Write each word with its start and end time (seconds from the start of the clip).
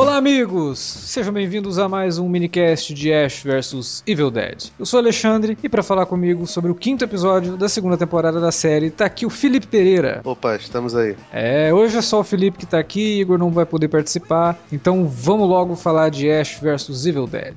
Olá, 0.00 0.16
amigos! 0.16 0.78
Sejam 0.78 1.30
bem-vindos 1.30 1.78
a 1.78 1.86
mais 1.86 2.16
um 2.16 2.26
minicast 2.26 2.94
de 2.94 3.12
Ash 3.12 3.42
vs 3.42 4.02
Evil 4.06 4.30
Dead. 4.30 4.70
Eu 4.78 4.86
sou 4.86 4.98
Alexandre 4.98 5.58
e 5.62 5.68
para 5.68 5.82
falar 5.82 6.06
comigo 6.06 6.46
sobre 6.46 6.70
o 6.70 6.74
quinto 6.74 7.04
episódio 7.04 7.54
da 7.54 7.68
segunda 7.68 7.98
temporada 7.98 8.40
da 8.40 8.50
série, 8.50 8.90
tá 8.90 9.04
aqui 9.04 9.26
o 9.26 9.30
Felipe 9.30 9.66
Pereira. 9.66 10.22
Opa, 10.24 10.56
estamos 10.56 10.96
aí. 10.96 11.14
É, 11.30 11.70
hoje 11.74 11.98
é 11.98 12.00
só 12.00 12.20
o 12.20 12.24
Felipe 12.24 12.56
que 12.56 12.64
tá 12.64 12.78
aqui, 12.78 13.20
Igor 13.20 13.36
não 13.36 13.50
vai 13.50 13.66
poder 13.66 13.88
participar, 13.88 14.58
então 14.72 15.06
vamos 15.06 15.46
logo 15.46 15.76
falar 15.76 16.08
de 16.08 16.30
Ash 16.30 16.58
vs 16.62 17.04
Evil 17.04 17.26
Dead. 17.26 17.56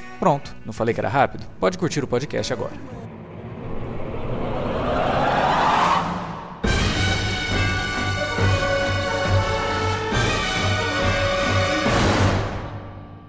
Pronto, 0.21 0.55
não 0.63 0.71
falei 0.71 0.93
que 0.93 1.01
era 1.01 1.09
rápido? 1.09 1.47
Pode 1.59 1.79
curtir 1.79 2.03
o 2.03 2.07
podcast 2.07 2.53
agora. 2.53 2.73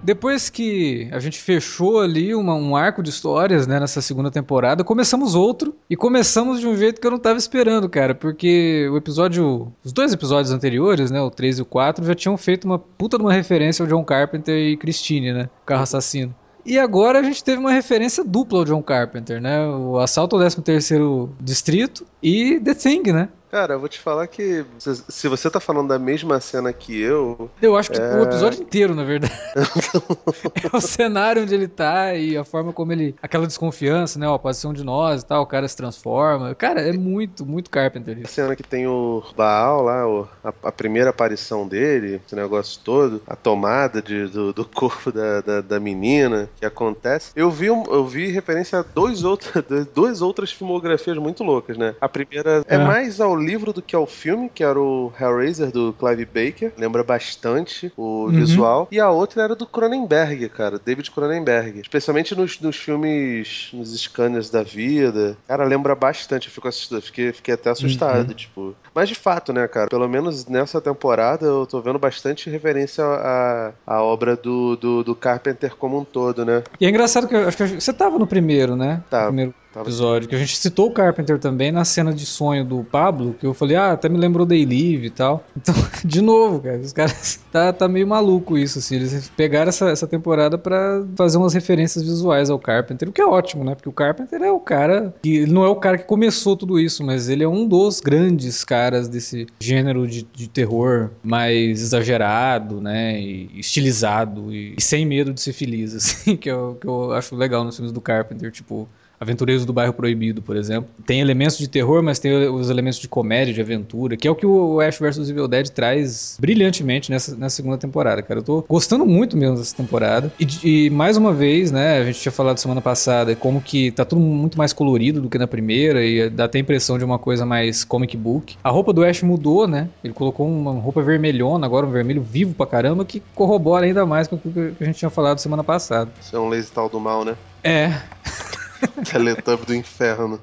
Depois 0.03 0.51
que 0.51 1.09
a 1.11 1.17
gente 1.17 1.41
fechou 1.41 1.99
ali 1.99 2.35
uma, 2.35 2.53
um 2.53 2.75
arco 2.75 3.01
de 3.01 3.09
histórias 3.09 3.65
né, 3.65 3.79
nessa 3.79 3.99
segunda 3.99 4.29
temporada, 4.29 4.83
começamos 4.83 5.33
outro 5.33 5.75
e 5.89 5.95
começamos 5.95 6.59
de 6.59 6.67
um 6.67 6.77
jeito 6.77 7.01
que 7.01 7.07
eu 7.07 7.11
não 7.11 7.17
estava 7.17 7.39
esperando, 7.39 7.89
cara, 7.89 8.13
porque 8.13 8.87
o 8.91 8.97
episódio. 8.97 9.73
Os 9.83 9.91
dois 9.91 10.13
episódios 10.13 10.53
anteriores, 10.53 11.09
né, 11.09 11.19
o 11.19 11.31
3 11.31 11.57
e 11.57 11.61
o 11.63 11.65
4, 11.65 12.05
já 12.05 12.13
tinham 12.13 12.37
feito 12.37 12.65
uma 12.65 12.77
puta 12.77 13.17
de 13.17 13.23
uma 13.23 13.33
referência 13.33 13.81
ao 13.81 13.89
John 13.89 14.03
Carpenter 14.03 14.55
e 14.55 14.77
Christine, 14.77 15.33
né? 15.33 15.49
Carro 15.65 15.81
assassino. 15.81 16.35
E 16.65 16.79
agora 16.79 17.19
a 17.19 17.23
gente 17.23 17.43
teve 17.43 17.57
uma 17.57 17.71
referência 17.71 18.23
dupla 18.23 18.59
ao 18.59 18.65
John 18.65 18.81
Carpenter, 18.81 19.41
né? 19.41 19.67
O 19.67 19.99
Assalto 19.99 20.37
ao 20.37 20.41
13 20.41 20.93
Distrito 21.39 22.05
e 22.21 22.59
The 22.59 22.73
Thing, 22.73 23.11
né? 23.11 23.29
Cara, 23.53 23.75
eu 23.75 23.79
vou 23.79 23.87
te 23.87 23.99
falar 23.99 24.25
que 24.25 24.65
se 24.79 25.27
você 25.27 25.47
tá 25.47 25.59
falando 25.59 25.89
da 25.89 25.99
mesma 25.99 26.39
cena 26.39 26.73
que 26.73 26.99
eu. 26.99 27.51
Eu 27.61 27.77
acho 27.77 27.91
que 27.91 28.01
é... 28.01 28.15
o 28.15 28.23
episódio 28.23 28.63
inteiro, 28.63 28.95
na 28.95 29.03
verdade. 29.03 29.31
é 30.73 30.75
o 30.75 30.81
cenário 30.81 31.43
onde 31.43 31.53
ele 31.53 31.67
tá 31.67 32.15
e 32.15 32.35
a 32.35 32.43
forma 32.43 32.73
como 32.73 32.91
ele. 32.91 33.15
Aquela 33.21 33.45
desconfiança, 33.45 34.17
né? 34.17 34.27
Ó, 34.27 34.39
pode 34.39 34.57
ser 34.57 34.65
um 34.65 34.73
de 34.73 34.83
nós 34.83 35.21
e 35.21 35.27
tal, 35.27 35.43
o 35.43 35.45
cara 35.45 35.67
se 35.67 35.77
transforma. 35.77 36.55
Cara, 36.55 36.81
é 36.81 36.93
muito, 36.93 37.45
muito 37.45 37.69
Carpenter 37.69 38.17
isso. 38.17 38.25
A 38.25 38.29
cena 38.29 38.55
que 38.55 38.63
tem 38.63 38.87
o 38.87 39.23
Baal 39.37 39.83
lá, 39.83 40.07
o, 40.07 40.27
a, 40.43 40.51
a, 40.63 40.71
primeira 40.71 41.11
aparição 41.11 41.67
dele, 41.67 42.19
esse 42.25 42.35
negócio 42.35 42.81
todo, 42.83 43.21
a 43.27 43.35
tomada 43.35 44.01
de, 44.01 44.25
do, 44.29 44.51
do 44.51 44.65
corpo 44.65 45.11
da, 45.11 45.41
da, 45.41 45.61
da, 45.61 45.79
menina 45.79 46.49
que 46.59 46.65
acontece. 46.65 47.31
Eu 47.35 47.51
vi, 47.51 47.67
eu 47.67 48.07
vi 48.07 48.31
referência 48.31 48.79
a 48.79 48.81
dois 48.81 49.23
outros, 49.23 49.51
duas 49.93 50.23
outras 50.23 50.51
filmografias 50.51 51.19
muito 51.19 51.43
loucas, 51.43 51.77
né? 51.77 51.93
A 52.01 52.09
primeira 52.09 52.65
é, 52.67 52.73
é 52.73 52.77
mais 52.79 53.21
ao 53.21 53.42
livro 53.43 53.73
do 53.73 53.81
que 53.81 53.95
ao 53.95 54.05
filme, 54.05 54.49
que 54.53 54.63
era 54.63 54.79
o 54.79 55.11
Hellraiser 55.19 55.71
do 55.71 55.93
Clive 55.93 56.25
Baker. 56.25 56.73
Lembra 56.77 57.03
bastante 57.03 57.91
o 57.97 58.25
uhum. 58.25 58.29
visual. 58.29 58.87
E 58.91 58.99
a 58.99 59.09
outra 59.09 59.43
era 59.43 59.55
do 59.55 59.65
Cronenberg, 59.65 60.49
cara. 60.49 60.79
David 60.83 61.11
Cronenberg. 61.11 61.81
Especialmente 61.81 62.35
nos, 62.35 62.59
nos 62.59 62.75
filmes, 62.75 63.69
nos 63.73 63.93
scanners 63.99 64.49
da 64.49 64.63
vida. 64.63 65.37
Cara, 65.47 65.63
lembra 65.63 65.95
bastante. 65.95 66.47
Eu 66.47 66.53
fico 66.53 66.67
assistindo, 66.67 67.01
fiquei, 67.01 67.31
fiquei 67.31 67.53
até 67.53 67.69
assustado, 67.69 68.29
uhum. 68.29 68.35
tipo. 68.35 68.75
Mas 68.93 69.09
de 69.09 69.15
fato, 69.15 69.51
né, 69.51 69.67
cara? 69.67 69.87
Pelo 69.87 70.07
menos 70.07 70.45
nessa 70.45 70.79
temporada 70.79 71.45
eu 71.45 71.65
tô 71.65 71.81
vendo 71.81 71.99
bastante 71.99 72.49
referência 72.49 73.03
à, 73.03 73.73
à 73.85 74.01
obra 74.01 74.35
do, 74.35 74.75
do, 74.75 75.03
do 75.03 75.15
Carpenter 75.15 75.75
como 75.75 75.99
um 75.99 76.03
todo, 76.05 76.45
né? 76.45 76.63
E 76.79 76.85
é 76.85 76.89
engraçado 76.89 77.27
que 77.27 77.35
eu 77.35 77.47
acho 77.47 77.57
que 77.57 77.81
você 77.81 77.93
tava 77.93 78.17
no 78.17 78.27
primeiro, 78.27 78.75
né? 78.75 79.01
Tá. 79.09 79.25
Primeiro 79.25 79.53
episódio, 79.81 80.29
que 80.29 80.35
a 80.35 80.39
gente 80.39 80.57
citou 80.57 80.87
o 80.87 80.91
Carpenter 80.91 81.39
também 81.39 81.71
na 81.71 81.85
cena 81.85 82.13
de 82.13 82.25
sonho 82.25 82.63
do 82.63 82.83
Pablo, 82.83 83.35
que 83.39 83.45
eu 83.45 83.53
falei, 83.53 83.75
ah, 83.75 83.91
até 83.93 84.07
me 84.07 84.17
lembrou 84.17 84.45
Day 84.45 84.65
Live 84.65 85.07
e 85.07 85.09
tal. 85.09 85.43
Então, 85.63 85.75
de 86.03 86.21
novo, 86.21 86.59
cara, 86.59 86.77
os 86.77 86.91
caras 86.91 87.39
tá, 87.49 87.71
tá 87.71 87.87
meio 87.87 88.05
maluco 88.05 88.57
isso, 88.57 88.79
assim. 88.79 88.97
Eles 88.97 89.29
pegaram 89.29 89.69
essa, 89.69 89.89
essa 89.89 90.05
temporada 90.05 90.57
para 90.57 91.01
fazer 91.15 91.37
umas 91.37 91.53
referências 91.53 92.03
visuais 92.03 92.49
ao 92.49 92.59
Carpenter, 92.59 93.07
o 93.07 93.11
que 93.13 93.21
é 93.21 93.25
ótimo, 93.25 93.63
né? 93.63 93.73
Porque 93.73 93.87
o 93.87 93.93
Carpenter 93.93 94.41
é 94.41 94.51
o 94.51 94.59
cara. 94.59 95.13
Que, 95.23 95.37
ele 95.37 95.53
não 95.53 95.63
é 95.63 95.69
o 95.69 95.75
cara 95.77 95.97
que 95.97 96.03
começou 96.03 96.57
tudo 96.57 96.77
isso, 96.77 97.01
mas 97.01 97.29
ele 97.29 97.43
é 97.45 97.47
um 97.47 97.65
dos 97.65 98.01
grandes 98.01 98.65
caras 98.65 99.07
desse 99.07 99.47
gênero 99.57 100.05
de, 100.05 100.23
de 100.33 100.49
terror 100.49 101.11
mais 101.23 101.81
exagerado, 101.81 102.81
né? 102.81 103.19
E 103.19 103.49
estilizado 103.55 104.53
e, 104.53 104.75
e 104.77 104.81
sem 104.81 105.05
medo 105.05 105.33
de 105.33 105.39
ser 105.39 105.53
feliz, 105.53 105.95
assim, 105.95 106.35
que 106.35 106.49
eu, 106.51 106.77
que 106.79 106.87
eu 106.87 107.13
acho 107.13 107.35
legal 107.35 107.63
nos 107.63 107.75
filmes 107.75 107.91
do 107.91 108.01
Carpenter, 108.01 108.51
tipo. 108.51 108.87
Aventureiros 109.23 109.65
do 109.65 109.73
Bairro 109.73 109.93
Proibido, 109.93 110.41
por 110.41 110.55
exemplo. 110.55 110.89
Tem 111.05 111.19
elementos 111.19 111.57
de 111.57 111.67
terror, 111.67 112.03
mas 112.03 112.19
tem 112.19 112.47
os 112.49 112.69
elementos 112.69 112.99
de 112.99 113.07
comédia, 113.07 113.53
de 113.53 113.61
aventura, 113.61 114.15
que 114.15 114.27
é 114.27 114.31
o 114.31 114.35
que 114.35 114.45
o 114.45 114.79
Ash 114.79 114.99
vs 114.99 115.29
Evil 115.29 115.47
Dead 115.47 115.69
traz 115.69 116.37
brilhantemente 116.39 117.09
nessa, 117.09 117.35
nessa 117.35 117.55
segunda 117.55 117.77
temporada, 117.77 118.21
cara. 118.21 118.39
Eu 118.39 118.43
tô 118.43 118.65
gostando 118.67 119.05
muito 119.05 119.35
mesmo 119.35 119.57
dessa 119.57 119.75
temporada. 119.75 120.31
E, 120.39 120.85
e, 120.85 120.89
mais 120.89 121.17
uma 121.17 121.33
vez, 121.33 121.71
né, 121.71 121.99
a 121.99 122.05
gente 122.05 122.19
tinha 122.19 122.31
falado 122.31 122.57
semana 122.57 122.81
passada 122.81 123.35
como 123.35 123.61
que 123.61 123.91
tá 123.91 124.05
tudo 124.05 124.21
muito 124.21 124.57
mais 124.57 124.73
colorido 124.73 125.21
do 125.21 125.29
que 125.29 125.37
na 125.37 125.47
primeira 125.47 126.03
e 126.03 126.29
dá 126.29 126.45
até 126.45 126.57
a 126.57 126.61
impressão 126.61 126.97
de 126.97 127.05
uma 127.05 127.17
coisa 127.17 127.45
mais 127.45 127.83
comic 127.83 128.15
book. 128.15 128.55
A 128.63 128.69
roupa 128.69 128.93
do 128.93 129.03
Ash 129.03 129.21
mudou, 129.23 129.67
né? 129.67 129.89
Ele 130.03 130.13
colocou 130.13 130.47
uma 130.47 130.71
roupa 130.71 131.01
vermelhona, 131.01 131.65
agora 131.65 131.85
um 131.85 131.91
vermelho 131.91 132.21
vivo 132.21 132.53
pra 132.53 132.65
caramba, 132.65 133.05
que 133.05 133.21
corrobora 133.33 133.85
ainda 133.85 134.05
mais 134.05 134.27
com 134.27 134.35
o 134.35 134.39
que 134.39 134.73
a 134.79 134.85
gente 134.85 134.97
tinha 134.97 135.09
falado 135.09 135.39
semana 135.39 135.63
passada. 135.63 136.11
Isso 136.21 136.35
é 136.35 136.39
um 136.39 136.49
lazy 136.49 136.71
tal 136.71 136.89
do 136.89 136.99
mal, 136.99 137.23
né? 137.23 137.35
É. 137.63 137.93
Teletubby 139.09 139.65
do 139.65 139.75
inferno. 139.75 140.39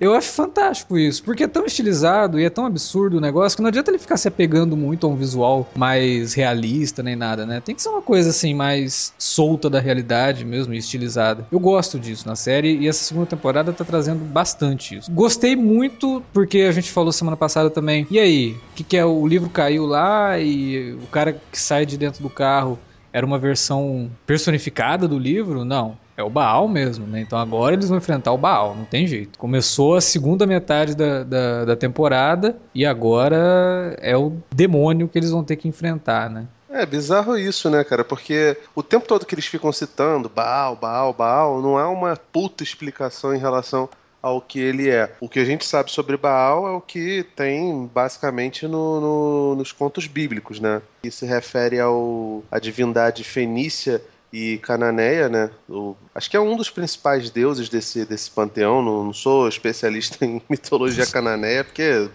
Eu 0.00 0.14
acho 0.14 0.28
fantástico 0.28 0.98
isso, 0.98 1.22
porque 1.22 1.44
é 1.44 1.48
tão 1.48 1.64
estilizado 1.64 2.38
e 2.38 2.44
é 2.44 2.50
tão 2.50 2.66
absurdo 2.66 3.18
o 3.18 3.20
negócio 3.20 3.56
que 3.56 3.62
não 3.62 3.68
adianta 3.68 3.90
ele 3.90 3.98
ficar 3.98 4.16
se 4.16 4.28
apegando 4.28 4.76
muito 4.76 5.06
a 5.06 5.10
um 5.10 5.16
visual 5.16 5.68
mais 5.76 6.34
realista 6.34 7.02
nem 7.02 7.16
nada, 7.16 7.46
né? 7.46 7.60
Tem 7.60 7.74
que 7.74 7.82
ser 7.82 7.88
uma 7.88 8.02
coisa 8.02 8.30
assim 8.30 8.54
mais 8.54 9.12
solta 9.18 9.68
da 9.68 9.80
realidade 9.80 10.44
mesmo 10.44 10.74
estilizada. 10.74 11.46
Eu 11.50 11.60
gosto 11.60 11.98
disso 11.98 12.26
na 12.26 12.36
série 12.36 12.76
e 12.76 12.88
essa 12.88 13.04
segunda 13.04 13.26
temporada 13.26 13.72
tá 13.72 13.84
trazendo 13.84 14.24
bastante 14.24 14.96
isso. 14.96 15.10
Gostei 15.10 15.56
muito 15.56 16.22
porque 16.32 16.60
a 16.60 16.72
gente 16.72 16.90
falou 16.90 17.12
semana 17.12 17.36
passada 17.36 17.70
também. 17.70 18.06
E 18.10 18.18
aí, 18.18 18.52
o 18.72 18.74
que, 18.74 18.84
que 18.84 18.96
é? 18.96 19.04
O 19.04 19.26
livro 19.26 19.50
caiu 19.50 19.86
lá 19.86 20.38
e 20.38 20.92
o 20.94 21.06
cara 21.06 21.32
que 21.32 21.58
sai 21.58 21.86
de 21.86 21.96
dentro 21.96 22.22
do 22.22 22.30
carro 22.30 22.78
era 23.12 23.24
uma 23.24 23.38
versão 23.38 24.10
personificada 24.26 25.06
do 25.06 25.18
livro? 25.18 25.64
Não. 25.64 25.96
É 26.16 26.22
o 26.22 26.28
Baal 26.28 26.68
mesmo, 26.68 27.06
né? 27.06 27.20
Então 27.20 27.38
agora 27.38 27.74
eles 27.74 27.88
vão 27.88 27.96
enfrentar 27.96 28.32
o 28.32 28.38
Baal, 28.38 28.76
não 28.76 28.84
tem 28.84 29.06
jeito. 29.06 29.38
Começou 29.38 29.96
a 29.96 30.02
segunda 30.02 30.46
metade 30.46 30.94
da, 30.94 31.22
da, 31.22 31.64
da 31.64 31.76
temporada 31.76 32.58
e 32.74 32.84
agora 32.84 33.96
é 33.98 34.14
o 34.16 34.34
demônio 34.54 35.08
que 35.08 35.18
eles 35.18 35.30
vão 35.30 35.42
ter 35.42 35.56
que 35.56 35.66
enfrentar, 35.66 36.28
né? 36.28 36.46
É 36.68 36.86
bizarro 36.86 37.36
isso, 37.36 37.68
né, 37.68 37.82
cara? 37.82 38.04
Porque 38.04 38.56
o 38.76 38.82
tempo 38.82 39.06
todo 39.06 39.26
que 39.26 39.34
eles 39.34 39.46
ficam 39.46 39.72
citando 39.72 40.28
Baal, 40.28 40.76
Baal, 40.76 41.12
Baal, 41.12 41.60
não 41.60 41.76
há 41.76 41.88
uma 41.88 42.16
puta 42.16 42.62
explicação 42.62 43.34
em 43.34 43.38
relação 43.38 43.88
ao 44.22 44.40
que 44.40 44.60
ele 44.60 44.88
é. 44.88 45.12
O 45.20 45.28
que 45.28 45.38
a 45.38 45.44
gente 45.44 45.64
sabe 45.64 45.90
sobre 45.90 46.16
Baal 46.16 46.66
é 46.66 46.70
o 46.72 46.80
que 46.80 47.24
tem 47.34 47.88
basicamente 47.92 48.66
no, 48.66 49.00
no, 49.00 49.56
nos 49.56 49.72
contos 49.72 50.06
bíblicos, 50.06 50.60
né? 50.60 50.82
Que 51.02 51.10
se 51.10 51.24
refere 51.26 51.80
ao 51.80 52.42
à 52.50 52.58
divindade 52.58 53.24
fenícia 53.24 54.02
e 54.32 54.58
Cananeia, 54.58 55.28
né? 55.28 55.50
O, 55.68 55.96
acho 56.14 56.30
que 56.30 56.36
é 56.36 56.40
um 56.40 56.56
dos 56.56 56.70
principais 56.70 57.30
deuses 57.30 57.68
desse, 57.68 58.04
desse 58.04 58.30
panteão. 58.30 58.82
Não, 58.82 59.04
não 59.04 59.12
sou 59.12 59.48
especialista 59.48 60.22
em 60.24 60.40
mitologia 60.48 61.06
cananeia, 61.06 61.64
porque 61.64 62.08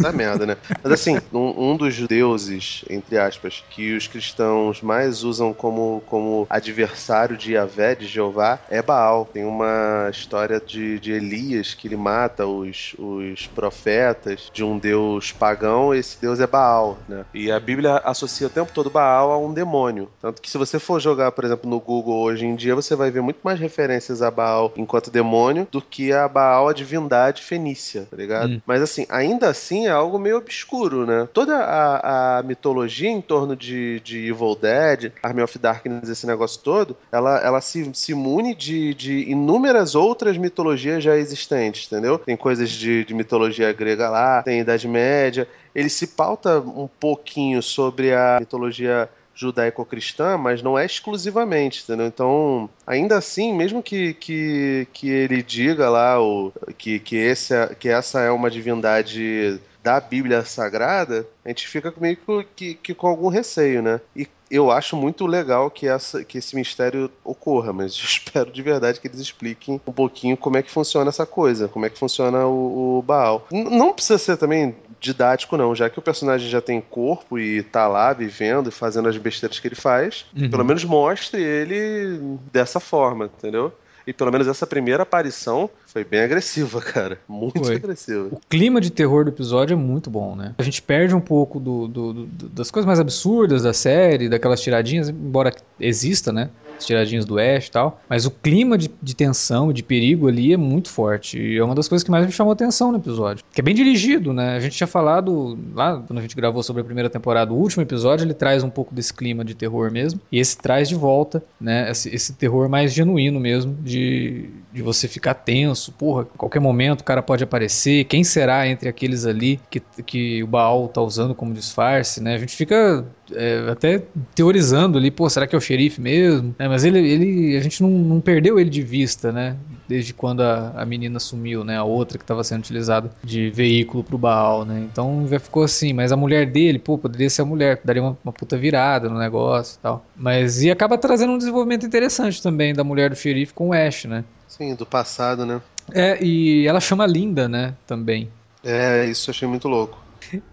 da 0.00 0.12
merda, 0.12 0.46
né? 0.46 0.56
Mas 0.82 0.92
assim, 0.92 1.18
um, 1.32 1.70
um, 1.70 1.76
dos 1.76 1.98
deuses, 2.06 2.84
entre 2.88 3.18
aspas, 3.18 3.62
que 3.70 3.94
os 3.94 4.06
cristãos 4.06 4.80
mais 4.82 5.22
usam 5.22 5.52
como, 5.52 6.02
como 6.06 6.46
adversário 6.48 7.36
de 7.36 7.52
Yahvé, 7.52 7.94
de 7.94 8.06
Jeová, 8.06 8.58
é 8.70 8.82
Baal. 8.82 9.28
Tem 9.32 9.44
uma 9.44 10.08
história 10.10 10.60
de, 10.60 10.98
de 10.98 11.12
Elias 11.12 11.74
que 11.74 11.88
ele 11.88 11.96
mata 11.96 12.46
os, 12.46 12.94
os 12.98 13.46
profetas 13.48 14.50
de 14.52 14.64
um 14.64 14.78
deus 14.78 15.32
pagão, 15.32 15.94
esse 15.94 16.20
deus 16.20 16.40
é 16.40 16.46
Baal, 16.46 16.98
né? 17.08 17.24
E 17.32 17.50
a 17.50 17.58
Bíblia 17.58 17.96
associa 18.04 18.46
o 18.46 18.50
tempo 18.50 18.72
todo 18.72 18.90
Baal 18.90 19.32
a 19.32 19.38
um 19.38 19.52
demônio. 19.52 20.08
Tanto 20.20 20.40
que 20.40 20.50
se 20.50 20.58
você 20.58 20.78
for 20.78 21.00
jogar, 21.00 21.32
por 21.32 21.44
exemplo, 21.44 21.68
no 21.68 21.80
Google 21.80 22.20
hoje 22.20 22.46
em 22.46 22.54
dia, 22.54 22.74
você 22.74 22.94
vai 22.94 23.10
ver 23.10 23.22
muito 23.22 23.40
mais 23.42 23.58
referências 23.58 24.22
a 24.22 24.30
Baal 24.30 24.72
enquanto 24.76 25.10
demônio 25.10 25.66
do 25.70 25.80
que 25.80 26.12
a 26.12 26.28
Baal, 26.28 26.68
a 26.68 26.72
divindade 26.72 27.42
fenícia, 27.42 28.06
tá 28.10 28.16
ligado? 28.16 28.54
Hum. 28.54 28.60
Mas 28.66 28.82
assim, 28.82 29.06
ainda 29.08 29.48
assim 29.48 29.81
é 29.86 29.90
algo 29.90 30.18
meio 30.18 30.36
obscuro, 30.38 31.06
né? 31.06 31.28
Toda 31.32 31.56
a, 31.56 32.38
a 32.38 32.42
mitologia 32.42 33.10
em 33.10 33.20
torno 33.20 33.56
de, 33.56 34.00
de 34.00 34.28
Evil 34.28 34.54
Dead, 34.54 35.12
Army 35.22 35.42
of 35.42 35.58
Darkness, 35.58 36.08
esse 36.08 36.26
negócio 36.26 36.60
todo, 36.62 36.96
ela, 37.10 37.38
ela 37.40 37.60
se, 37.60 37.90
se 37.94 38.14
mune 38.14 38.54
de, 38.54 38.94
de 38.94 39.30
inúmeras 39.30 39.94
outras 39.94 40.36
mitologias 40.36 41.02
já 41.02 41.16
existentes, 41.16 41.86
entendeu? 41.86 42.18
Tem 42.18 42.36
coisas 42.36 42.70
de, 42.70 43.04
de 43.04 43.14
mitologia 43.14 43.72
grega 43.72 44.08
lá, 44.08 44.42
tem 44.42 44.60
Idade 44.60 44.88
Média. 44.88 45.48
Ele 45.74 45.88
se 45.88 46.08
pauta 46.08 46.60
um 46.60 46.88
pouquinho 47.00 47.62
sobre 47.62 48.12
a 48.12 48.38
mitologia 48.40 49.08
judaico-cristã, 49.34 50.36
mas 50.36 50.62
não 50.62 50.78
é 50.78 50.84
exclusivamente, 50.84 51.82
entendeu? 51.82 52.06
Então, 52.06 52.68
ainda 52.86 53.16
assim, 53.16 53.52
mesmo 53.52 53.82
que, 53.82 54.14
que, 54.14 54.86
que 54.92 55.10
ele 55.10 55.42
diga 55.42 55.88
lá 55.88 56.20
o, 56.20 56.52
que, 56.76 56.98
que, 56.98 57.16
esse, 57.16 57.54
é, 57.54 57.74
que 57.74 57.88
essa 57.88 58.20
é 58.20 58.30
uma 58.30 58.50
divindade 58.50 59.60
da 59.82 60.00
Bíblia 60.00 60.44
Sagrada, 60.44 61.26
a 61.44 61.48
gente 61.48 61.66
fica 61.66 61.92
meio 61.98 62.16
que, 62.54 62.74
que, 62.74 62.94
com 62.94 63.06
algum 63.06 63.28
receio, 63.28 63.82
né? 63.82 64.00
E 64.14 64.28
eu 64.50 64.70
acho 64.70 64.96
muito 64.96 65.26
legal 65.26 65.70
que, 65.70 65.88
essa, 65.88 66.22
que 66.22 66.38
esse 66.38 66.54
mistério 66.54 67.10
ocorra, 67.24 67.72
mas 67.72 67.96
eu 67.98 68.04
espero 68.04 68.52
de 68.52 68.62
verdade 68.62 69.00
que 69.00 69.08
eles 69.08 69.20
expliquem 69.20 69.80
um 69.86 69.92
pouquinho 69.92 70.36
como 70.36 70.56
é 70.56 70.62
que 70.62 70.70
funciona 70.70 71.08
essa 71.08 71.26
coisa, 71.26 71.68
como 71.68 71.86
é 71.86 71.90
que 71.90 71.98
funciona 71.98 72.46
o, 72.46 72.98
o 72.98 73.02
Baal. 73.02 73.46
N 73.50 73.64
não 73.70 73.92
precisa 73.92 74.18
ser 74.18 74.36
também 74.36 74.74
didático, 75.00 75.56
não, 75.56 75.74
já 75.74 75.90
que 75.90 75.98
o 75.98 76.02
personagem 76.02 76.48
já 76.48 76.60
tem 76.60 76.80
corpo 76.80 77.36
e 77.36 77.62
tá 77.64 77.88
lá 77.88 78.12
vivendo 78.12 78.68
e 78.68 78.72
fazendo 78.72 79.08
as 79.08 79.16
besteiras 79.16 79.58
que 79.58 79.66
ele 79.66 79.74
faz, 79.74 80.26
uhum. 80.36 80.48
pelo 80.48 80.64
menos 80.64 80.84
mostre 80.84 81.42
ele 81.42 82.38
dessa 82.52 82.78
forma, 82.78 83.24
entendeu? 83.24 83.72
E 84.06 84.12
pelo 84.12 84.30
menos 84.32 84.48
essa 84.48 84.66
primeira 84.66 85.02
aparição 85.02 85.70
foi 85.86 86.04
bem 86.04 86.20
agressiva, 86.20 86.80
cara. 86.82 87.18
Muito 87.28 87.62
foi. 87.62 87.76
agressiva. 87.76 88.28
O 88.30 88.40
clima 88.48 88.80
de 88.80 88.90
terror 88.90 89.24
do 89.24 89.30
episódio 89.30 89.74
é 89.74 89.76
muito 89.76 90.10
bom, 90.10 90.34
né? 90.34 90.54
A 90.58 90.62
gente 90.62 90.82
perde 90.82 91.14
um 91.14 91.20
pouco 91.20 91.60
do, 91.60 91.86
do, 91.86 92.12
do, 92.12 92.48
das 92.48 92.70
coisas 92.70 92.86
mais 92.86 93.00
absurdas 93.00 93.62
da 93.62 93.72
série, 93.72 94.28
daquelas 94.28 94.60
tiradinhas, 94.60 95.08
embora 95.08 95.54
exista, 95.78 96.32
né? 96.32 96.50
As 96.82 96.86
tiradinhas 96.86 97.24
do 97.24 97.38
Ash 97.38 97.66
e 97.66 97.70
tal. 97.70 98.00
Mas 98.08 98.26
o 98.26 98.30
clima 98.30 98.76
de, 98.76 98.90
de 99.02 99.14
tensão 99.14 99.70
e 99.70 99.74
de 99.74 99.82
perigo 99.82 100.28
ali 100.28 100.52
é 100.52 100.56
muito 100.56 100.88
forte. 100.88 101.38
E 101.38 101.56
é 101.56 101.64
uma 101.64 101.74
das 101.74 101.88
coisas 101.88 102.04
que 102.04 102.10
mais 102.10 102.26
me 102.26 102.32
chamou 102.32 102.52
atenção 102.52 102.92
no 102.92 102.98
episódio. 102.98 103.44
Que 103.52 103.60
é 103.60 103.64
bem 103.64 103.74
dirigido, 103.74 104.32
né? 104.32 104.56
A 104.56 104.60
gente 104.60 104.76
tinha 104.76 104.86
falado 104.86 105.58
lá 105.74 106.02
quando 106.06 106.18
a 106.18 106.22
gente 106.22 106.36
gravou 106.36 106.62
sobre 106.62 106.82
a 106.82 106.84
primeira 106.84 107.08
temporada, 107.08 107.52
o 107.52 107.56
último 107.56 107.82
episódio, 107.82 108.24
ele 108.24 108.34
traz 108.34 108.62
um 108.62 108.70
pouco 108.70 108.94
desse 108.94 109.12
clima 109.12 109.44
de 109.44 109.54
terror 109.54 109.90
mesmo. 109.90 110.20
E 110.30 110.38
esse 110.38 110.56
traz 110.56 110.88
de 110.88 110.94
volta, 110.94 111.42
né? 111.60 111.90
Esse, 111.90 112.14
esse 112.14 112.32
terror 112.34 112.68
mais 112.68 112.92
genuíno 112.92 113.38
mesmo, 113.38 113.76
de, 113.82 114.50
de 114.72 114.82
você 114.82 115.06
ficar 115.06 115.34
tenso. 115.34 115.92
Porra, 115.92 116.24
qualquer 116.24 116.60
momento 116.60 117.02
o 117.02 117.04
cara 117.04 117.22
pode 117.22 117.44
aparecer. 117.44 118.04
Quem 118.04 118.24
será 118.24 118.66
entre 118.66 118.88
aqueles 118.88 119.26
ali 119.26 119.60
que, 119.70 119.80
que 120.04 120.42
o 120.42 120.46
Baal 120.46 120.88
tá 120.88 121.00
usando 121.00 121.34
como 121.34 121.52
disfarce, 121.52 122.22
né? 122.22 122.34
A 122.34 122.38
gente 122.38 122.56
fica 122.56 123.04
é, 123.32 123.68
até 123.70 124.02
teorizando 124.34 124.98
ali, 124.98 125.10
pô, 125.10 125.28
será 125.28 125.46
que 125.46 125.54
é 125.54 125.58
o 125.58 125.60
xerife 125.60 126.00
mesmo? 126.00 126.54
É, 126.58 126.68
mas 126.68 126.84
ele, 126.84 126.98
ele, 126.98 127.56
a 127.56 127.60
gente 127.60 127.82
não, 127.82 127.90
não, 127.90 128.20
perdeu 128.20 128.58
ele 128.58 128.70
de 128.70 128.82
vista, 128.82 129.30
né? 129.30 129.56
Desde 129.88 130.14
quando 130.14 130.40
a, 130.40 130.72
a 130.74 130.86
menina 130.86 131.20
sumiu, 131.20 131.64
né? 131.64 131.76
A 131.76 131.84
outra 131.84 132.16
que 132.16 132.24
estava 132.24 132.42
sendo 132.42 132.60
utilizada 132.60 133.10
de 133.22 133.50
veículo 133.50 134.02
pro 134.02 134.16
Baal, 134.16 134.64
né? 134.64 134.86
Então 134.90 135.26
já 135.28 135.38
ficou 135.38 135.64
assim, 135.64 135.92
mas 135.92 136.12
a 136.12 136.16
mulher 136.16 136.46
dele, 136.46 136.78
pô, 136.78 136.96
poderia 136.96 137.28
ser 137.28 137.42
a 137.42 137.44
mulher, 137.44 137.80
daria 137.84 138.02
uma, 138.02 138.16
uma 138.24 138.32
puta 138.32 138.56
virada 138.56 139.08
no 139.08 139.18
negócio 139.18 139.76
e 139.78 139.82
tal. 139.82 140.06
Mas 140.16 140.62
e 140.62 140.70
acaba 140.70 140.96
trazendo 140.96 141.32
um 141.32 141.38
desenvolvimento 141.38 141.84
interessante 141.84 142.42
também 142.42 142.72
da 142.74 142.84
mulher 142.84 143.10
do 143.10 143.16
xerife 143.16 143.52
com 143.52 143.68
o 143.68 143.72
Ash, 143.72 144.04
né? 144.04 144.24
Sim, 144.56 144.74
do 144.74 144.84
passado, 144.84 145.46
né? 145.46 145.62
É, 145.94 146.22
e 146.22 146.66
ela 146.66 146.78
chama 146.78 147.06
Linda, 147.06 147.48
né? 147.48 147.74
Também. 147.86 148.28
É, 148.62 149.06
isso 149.06 149.30
eu 149.30 149.32
achei 149.32 149.48
muito 149.48 149.66
louco. 149.66 149.98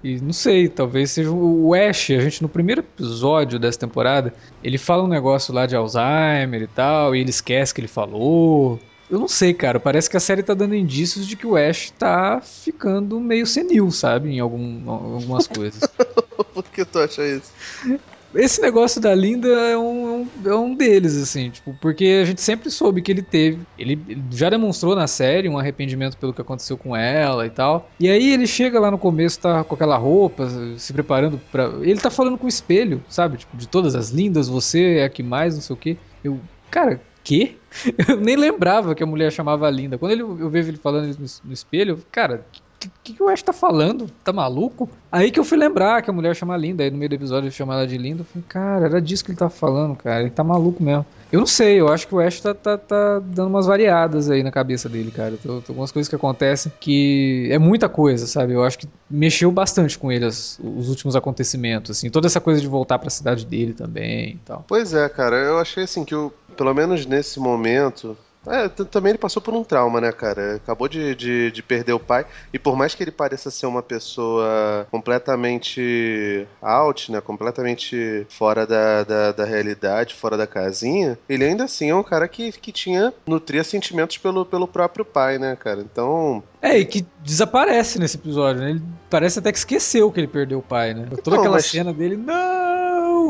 E 0.02 0.22
não 0.22 0.32
sei, 0.32 0.70
talvez 0.70 1.12
seja 1.12 1.30
o 1.30 1.74
Ash. 1.74 2.12
A 2.12 2.22
gente, 2.22 2.42
no 2.42 2.48
primeiro 2.48 2.80
episódio 2.80 3.60
dessa 3.60 3.78
temporada, 3.78 4.34
ele 4.64 4.78
fala 4.78 5.04
um 5.04 5.08
negócio 5.08 5.54
lá 5.54 5.66
de 5.66 5.76
Alzheimer 5.76 6.62
e 6.62 6.68
tal, 6.68 7.14
e 7.14 7.20
ele 7.20 7.30
esquece 7.30 7.74
que 7.74 7.82
ele 7.82 7.90
falou. 7.90 8.80
Eu 9.10 9.20
não 9.20 9.28
sei, 9.28 9.54
cara. 9.54 9.82
Parece 9.82 10.10
que 10.10 10.16
a 10.16 10.22
série 10.22 10.44
tá 10.44 10.54
dando 10.54 10.76
indícios 10.76 11.28
de 11.28 11.36
que 11.36 11.46
o 11.46 11.58
Ash 11.58 11.92
tá 11.92 12.40
ficando 12.42 13.20
meio 13.20 13.46
senil, 13.46 13.92
sabe? 13.92 14.30
Em 14.30 14.40
algum, 14.40 14.90
algumas 14.90 15.46
coisas. 15.46 15.82
Por 16.54 16.64
que 16.64 16.86
tu 16.86 17.00
acha 17.00 17.28
isso? 17.28 17.52
Esse 18.34 18.62
negócio 18.62 19.02
da 19.02 19.14
Linda 19.14 19.48
é 19.48 19.78
um, 19.78 20.28
é 20.46 20.56
um 20.56 20.76
deles, 20.76 21.18
assim, 21.18 21.50
tipo, 21.50 21.76
porque 21.82 22.20
a 22.22 22.26
gente 22.26 22.42
sempre 22.42 22.70
soube 22.70 23.02
que 23.02 23.12
ele 23.12 23.24
teve. 23.24 23.60
Ele 23.78 24.00
já 24.32 24.50
demonstrou 24.50 24.96
na 24.96 25.08
série 25.08 25.50
um 25.50 25.58
arrependimento 25.58 26.18
pelo 26.18 26.34
que 26.34 26.42
aconteceu 26.42 26.78
com 26.78 26.96
ela 26.96 27.46
e 27.46 27.50
tal. 27.50 27.90
E 28.00 28.10
aí 28.10 28.32
ele 28.32 28.46
chega 28.46 28.80
lá 28.80 28.92
no 28.92 28.98
começo, 28.98 29.40
tá 29.40 29.64
com 29.64 29.76
aquela 29.76 29.98
roupa, 29.98 30.48
se 30.78 30.94
preparando 30.94 31.40
para 31.52 31.66
Ele 31.82 32.00
tá 32.00 32.12
falando 32.12 32.38
com 32.38 32.46
o 32.46 32.50
espelho, 32.50 33.04
sabe? 33.10 33.38
Tipo, 33.38 33.58
de 33.58 33.68
todas 33.68 33.96
as 33.96 34.10
lindas, 34.10 34.48
você 34.48 34.98
é 34.98 35.04
a 35.06 35.10
que 35.10 35.24
mais, 35.24 35.56
não 35.56 35.62
sei 35.62 35.74
o 35.74 35.78
quê. 35.78 35.98
Eu, 36.24 36.40
cara, 36.70 37.02
quê? 37.24 37.56
Eu 38.08 38.18
nem 38.18 38.36
lembrava 38.36 38.96
que 38.96 39.04
a 39.04 39.06
mulher 39.06 39.32
chamava 39.32 39.70
Linda. 39.70 39.98
Quando 39.98 40.12
ele, 40.12 40.22
eu 40.22 40.50
vejo 40.50 40.70
ele 40.70 40.78
falando 40.78 41.08
no, 41.08 41.26
no 41.46 41.54
espelho, 41.54 41.92
eu, 41.92 42.00
cara, 42.12 42.46
que, 42.80 42.90
que, 43.04 43.14
que 43.14 43.24
o 43.24 43.28
Ash 43.28 43.44
tá 43.44 43.52
falando? 43.52 44.10
Tá 44.24 44.32
maluco? 44.32 44.90
Aí 45.12 45.32
que 45.32 45.40
eu 45.40 45.44
fui 45.44 45.58
lembrar 45.58 46.02
que 46.02 46.10
a 46.10 46.14
mulher 46.14 46.36
chama 46.36 46.56
Linda, 46.56 46.84
aí 46.84 46.90
no 46.92 46.98
meio 46.98 47.10
do 47.10 47.16
episódio 47.16 47.48
eu 47.48 47.52
chamo 47.52 47.74
ela 47.74 47.86
de 47.86 47.98
Linda. 47.98 48.22
Eu 48.22 48.26
falei, 48.26 48.46
cara, 48.48 48.86
era 48.86 49.02
disso 49.02 49.26
que 49.26 49.32
ele 49.32 49.38
tá 49.38 49.50
falando, 49.50 49.96
cara. 49.96 50.22
Ele 50.22 50.30
tá 50.30 50.44
maluco 50.44 50.82
mesmo. 50.82 51.06
Eu 51.32 51.40
não 51.40 51.48
sei, 51.48 51.80
eu 51.80 51.90
acho 51.90 52.08
que 52.08 52.16
o 52.16 52.20
Ash 52.20 52.40
tá, 52.40 52.56
tá, 52.56 52.78
tá 52.78 53.20
dando 53.20 53.50
umas 53.50 53.68
variadas 53.68 54.32
aí 54.32 54.42
na 54.42 54.52
cabeça 54.52 54.88
dele, 54.90 55.12
cara. 55.12 55.36
Tem, 55.38 55.52
algumas 55.52 55.92
coisas 55.92 56.08
que 56.08 56.16
acontecem 56.16 56.72
que 56.80 57.48
é 57.52 57.60
muita 57.60 57.88
coisa, 57.90 58.26
sabe? 58.26 58.54
Eu 58.54 58.64
acho 58.64 58.80
que 58.80 58.88
mexeu 59.10 59.52
bastante 59.52 59.98
com 59.98 60.12
ele 60.12 60.26
as, 60.26 60.60
os 60.64 60.90
últimos 60.90 61.16
acontecimentos, 61.16 61.92
assim. 61.98 62.10
Toda 62.10 62.28
essa 62.28 62.40
coisa 62.40 62.62
de 62.62 62.68
voltar 62.68 62.98
para 62.98 63.08
a 63.08 63.12
cidade 63.12 63.46
dele 63.46 63.74
também 63.74 64.32
e 64.32 64.40
tal. 64.46 64.66
Pois 64.68 64.94
é, 64.94 65.08
cara. 65.10 65.36
Eu 65.36 65.60
achei 65.60 65.84
assim 65.84 66.04
que, 66.04 66.16
o, 66.16 66.32
pelo 66.56 66.74
menos 66.74 67.06
nesse 67.06 67.40
momento, 67.40 68.18
é, 68.48 68.70
também 68.70 69.12
ele 69.12 69.20
passou 69.20 69.42
por 69.42 69.54
um 69.54 69.64
trauma, 69.64 70.00
né, 70.00 70.12
cara? 70.12 70.56
Acabou 70.56 70.88
de, 70.88 71.14
de, 71.16 71.52
de, 71.52 71.64
perder 71.64 71.94
o 71.94 72.00
pai. 72.00 72.26
E 72.54 72.60
por 72.60 72.76
mais 72.76 72.96
que 72.96 73.04
ele 73.04 73.12
pareça 73.12 73.52
ser 73.52 73.66
uma 73.66 73.84
pessoa 73.84 74.88
completamente 74.90 76.48
out, 76.62 77.12
né? 77.12 77.20
Completamente 77.20 78.26
fora 78.30 78.66
da, 78.66 79.04
da, 79.04 79.32
da 79.34 79.46
realidade, 79.46 80.16
fora 80.16 80.38
da 80.38 80.48
casinha, 80.48 81.18
ele 81.28 81.44
ainda 81.44 81.66
assim 81.66 81.90
é 81.90 81.96
um 81.96 82.04
cara 82.04 82.28
que, 82.28 82.52
que 82.52 82.72
tinha, 82.72 83.14
nutria 83.28 83.64
sentimentos 83.64 84.18
pelo, 84.18 84.46
pelo 84.46 84.68
próprio 84.68 85.04
pai, 85.04 85.38
né, 85.38 85.56
cara? 85.56 85.82
Então. 85.82 86.42
É, 86.62 86.78
e 86.78 86.86
que 86.86 87.06
desaparece 87.24 88.00
nesse 88.00 88.18
episódio, 88.18 88.62
né? 88.62 88.72
Ele 88.72 88.82
parece 89.10 89.40
até 89.40 89.52
que 89.52 89.58
esqueceu 89.58 90.12
que 90.12 90.20
ele 90.20 90.28
perdeu 90.28 90.60
o 90.60 90.64
pai, 90.64 90.94
né? 90.94 91.08
Toda 91.24 91.36
não, 91.36 91.44
aquela 91.44 91.58
mas... 91.58 91.66
cena 91.66 91.94
dele, 91.94 92.16
não! 92.16 92.69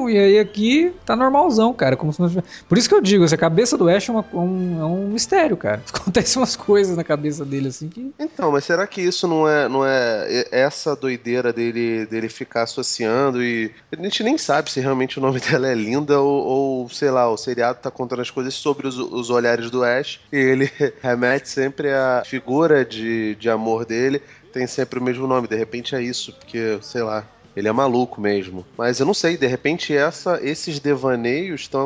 E 0.10 0.18
aí 0.18 0.40
aqui 0.40 0.94
tá 1.06 1.16
normalzão, 1.16 1.74
cara. 1.74 1.96
Como 1.96 2.12
se 2.12 2.22
não... 2.22 2.30
Por 2.68 2.78
isso 2.78 2.88
que 2.88 2.96
eu 2.96 3.02
digo, 3.02 3.24
essa 3.24 3.38
cabeça 3.38 3.78
do 3.78 3.90
Ash 3.90 4.10
é, 4.10 4.12
uma, 4.12 4.26
um, 4.34 4.82
é 4.82 4.86
um 4.86 5.08
mistério, 5.08 5.58
cara. 5.58 5.82
Acontecem 5.94 6.40
umas 6.40 6.56
coisas 6.56 6.96
na 6.96 7.04
cabeça 7.04 7.46
dele 7.46 7.70
assim 7.70 7.90
que. 7.90 8.12
Então, 8.20 8.52
mas 8.52 8.66
será 8.66 8.86
que 8.88 9.02
isso 9.02 9.28
não 9.28 9.48
é, 9.48 9.68
não 9.68 9.86
é 9.86 10.46
essa 10.52 10.96
doideira 10.96 11.52
dele, 11.54 12.06
dele 12.06 12.30
ficar 12.30 12.64
associando 12.64 13.44
e. 13.44 13.72
A 13.92 14.02
gente 14.02 14.24
nem 14.24 14.38
sabe 14.38 14.72
se 14.72 14.80
realmente 14.80 15.18
o 15.18 15.22
nome 15.22 15.40
dela 15.42 15.68
é 15.68 15.76
Linda 15.76 16.20
ou, 16.20 16.46
ou 16.46 16.90
sei 16.90 17.12
lá, 17.12 17.30
o 17.30 17.38
seriado 17.38 17.80
tá 17.82 17.92
contando 17.92 18.22
as 18.22 18.32
coisas 18.32 18.54
sobre 18.54 18.88
os, 18.88 18.98
os 18.98 19.30
olhares 19.30 19.70
do 19.70 19.84
Ash 19.84 20.20
e 20.32 20.38
ele 20.38 20.72
remete 21.02 21.50
sempre 21.50 21.92
à 21.92 22.24
figura 22.26 22.86
de, 22.86 23.36
de 23.36 23.50
amor 23.50 23.86
dele 23.86 24.22
tem 24.52 24.68
sempre 24.68 25.00
o 25.00 25.04
mesmo 25.04 25.28
nome. 25.28 25.48
De 25.48 25.56
repente 25.56 25.96
é 25.96 26.02
isso, 26.02 26.34
porque, 26.34 26.80
sei 26.82 27.04
lá, 27.04 27.26
ele 27.60 27.68
é 27.68 27.72
maluco 27.72 28.20
mesmo. 28.20 28.66
Mas 28.78 29.00
eu 29.00 29.06
não 29.06 29.14
sei, 29.14 29.38
de 29.38 29.48
repente 29.48 29.96
essa, 29.96 30.40
esses 30.42 30.80
devaneios 30.80 31.62
estão 31.62 31.84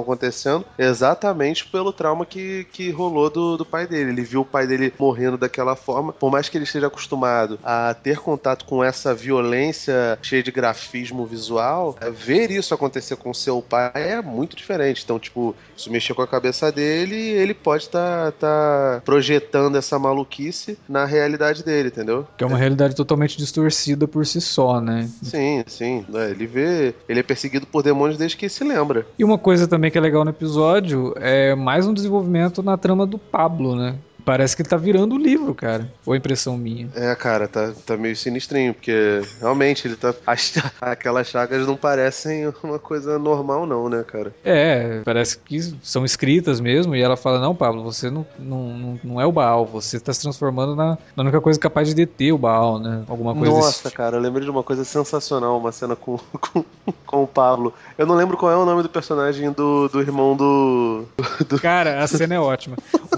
acontecendo 0.00 0.64
exatamente 0.78 1.66
pelo 1.66 1.92
trauma 1.92 2.26
que, 2.26 2.66
que 2.72 2.90
rolou 2.90 3.30
do, 3.30 3.56
do 3.56 3.64
pai 3.64 3.86
dele. 3.86 4.10
Ele 4.10 4.22
viu 4.22 4.42
o 4.42 4.44
pai 4.44 4.66
dele 4.66 4.92
morrendo 4.98 5.36
daquela 5.36 5.74
forma, 5.74 6.12
por 6.12 6.30
mais 6.30 6.48
que 6.48 6.56
ele 6.56 6.64
esteja 6.64 6.86
acostumado 6.86 7.58
a 7.62 7.94
ter 7.94 8.18
contato 8.18 8.64
com 8.64 8.82
essa 8.84 9.14
violência 9.14 10.18
cheia 10.22 10.42
de 10.42 10.50
grafismo 10.50 11.26
visual, 11.26 11.96
é, 12.00 12.10
ver 12.10 12.50
isso 12.50 12.74
acontecer 12.74 13.16
com 13.16 13.32
seu 13.32 13.62
pai 13.62 13.90
é 13.94 14.20
muito 14.20 14.56
diferente. 14.56 15.02
Então, 15.04 15.18
tipo, 15.18 15.54
isso 15.76 15.90
mexeu 15.90 16.14
com 16.14 16.22
a 16.22 16.28
cabeça 16.28 16.70
dele 16.70 17.14
e 17.14 17.30
ele 17.30 17.54
pode 17.54 17.84
estar 17.84 18.32
tá, 18.32 18.96
tá 18.96 19.02
projetando 19.04 19.76
essa 19.76 19.98
maluquice 19.98 20.78
na 20.88 21.04
realidade 21.04 21.64
dele, 21.64 21.88
entendeu? 21.88 22.26
Que 22.36 22.44
é 22.44 22.46
uma 22.46 22.58
realidade 22.58 22.94
totalmente 22.94 23.36
distorcida 23.36 24.06
por 24.06 24.26
si 24.26 24.40
só, 24.50 24.80
né? 24.80 25.08
Sim, 25.22 25.62
sim. 25.66 26.04
É, 26.14 26.30
ele 26.30 26.46
vê. 26.46 26.94
Ele 27.08 27.20
é 27.20 27.22
perseguido 27.22 27.66
por 27.66 27.82
demônios 27.82 28.18
desde 28.18 28.36
que 28.36 28.48
se 28.48 28.64
lembra. 28.64 29.06
E 29.18 29.24
uma 29.24 29.38
coisa 29.38 29.66
também 29.66 29.90
que 29.90 29.98
é 29.98 30.00
legal 30.00 30.24
no 30.24 30.30
episódio 30.30 31.14
é 31.16 31.54
mais 31.54 31.86
um 31.86 31.94
desenvolvimento 31.94 32.62
na 32.62 32.76
trama 32.76 33.06
do 33.06 33.18
Pablo, 33.18 33.76
né? 33.76 33.96
Parece 34.24 34.56
que 34.56 34.62
ele 34.62 34.68
tá 34.68 34.76
virando 34.76 35.14
o 35.14 35.18
livro, 35.18 35.54
cara. 35.54 35.90
Ou 36.04 36.14
impressão 36.14 36.56
minha. 36.56 36.88
É, 36.94 37.14
cara, 37.14 37.48
tá, 37.48 37.72
tá 37.86 37.96
meio 37.96 38.16
sinistrinho, 38.16 38.74
porque 38.74 39.22
realmente 39.40 39.86
ele 39.86 39.96
tá. 39.96 40.14
As, 40.26 40.54
aquelas 40.80 41.28
chagas 41.28 41.66
não 41.66 41.76
parecem 41.76 42.52
uma 42.62 42.78
coisa 42.78 43.18
normal, 43.18 43.66
não, 43.66 43.88
né, 43.88 44.04
cara? 44.06 44.34
É, 44.44 45.00
parece 45.04 45.38
que 45.38 45.60
são 45.82 46.04
escritas 46.04 46.60
mesmo, 46.60 46.94
e 46.94 47.02
ela 47.02 47.16
fala: 47.16 47.38
Não, 47.38 47.54
Pablo, 47.54 47.82
você 47.82 48.10
não, 48.10 48.26
não, 48.38 49.00
não 49.02 49.20
é 49.20 49.26
o 49.26 49.32
Baal, 49.32 49.64
você 49.66 49.98
tá 49.98 50.12
se 50.12 50.20
transformando 50.20 50.74
na, 50.74 50.98
na 51.16 51.22
única 51.22 51.40
coisa 51.40 51.58
capaz 51.58 51.88
de 51.88 51.94
deter 51.94 52.32
o 52.32 52.38
Baal, 52.38 52.78
né? 52.78 53.04
Alguma 53.08 53.34
coisa 53.34 53.52
Nossa, 53.52 53.84
desse... 53.84 53.94
cara, 53.94 54.16
eu 54.16 54.20
lembrei 54.20 54.44
de 54.44 54.50
uma 54.50 54.62
coisa 54.62 54.84
sensacional, 54.84 55.58
uma 55.58 55.72
cena 55.72 55.96
com, 55.96 56.18
com, 56.40 56.64
com 57.06 57.22
o 57.22 57.26
Pablo. 57.26 57.72
Eu 57.96 58.06
não 58.06 58.14
lembro 58.14 58.36
qual 58.36 58.52
é 58.52 58.56
o 58.56 58.64
nome 58.64 58.82
do 58.82 58.88
personagem 58.88 59.50
do, 59.52 59.88
do 59.88 60.00
irmão 60.00 60.36
do, 60.36 61.04
do. 61.48 61.60
Cara, 61.60 62.02
a 62.02 62.06
cena 62.06 62.34
é 62.34 62.40
ótima. 62.40 62.76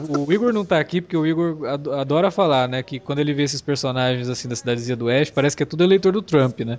O, 0.09 0.29
o 0.29 0.33
Igor 0.33 0.53
não 0.53 0.65
tá 0.65 0.79
aqui 0.79 0.92
aqui 0.93 1.01
porque 1.01 1.17
o 1.17 1.27
Igor 1.27 1.59
adora 1.99 2.31
falar, 2.31 2.69
né? 2.69 2.83
Que 2.83 3.01
quando 3.01 3.21
ele 3.21 3.33
vê 3.33 3.45
esses 3.45 3.63
personagens 3.63 4.29
assim 4.29 4.47
da 4.47 4.55
cidadezinha 4.55 4.97
do 4.97 5.07
Oeste, 5.07 5.33
parece 5.33 5.57
que 5.57 5.63
é 5.63 5.67
tudo 5.67 5.83
eleitor 5.83 6.13
do 6.13 6.21
Trump, 6.21 6.61
né? 6.61 6.79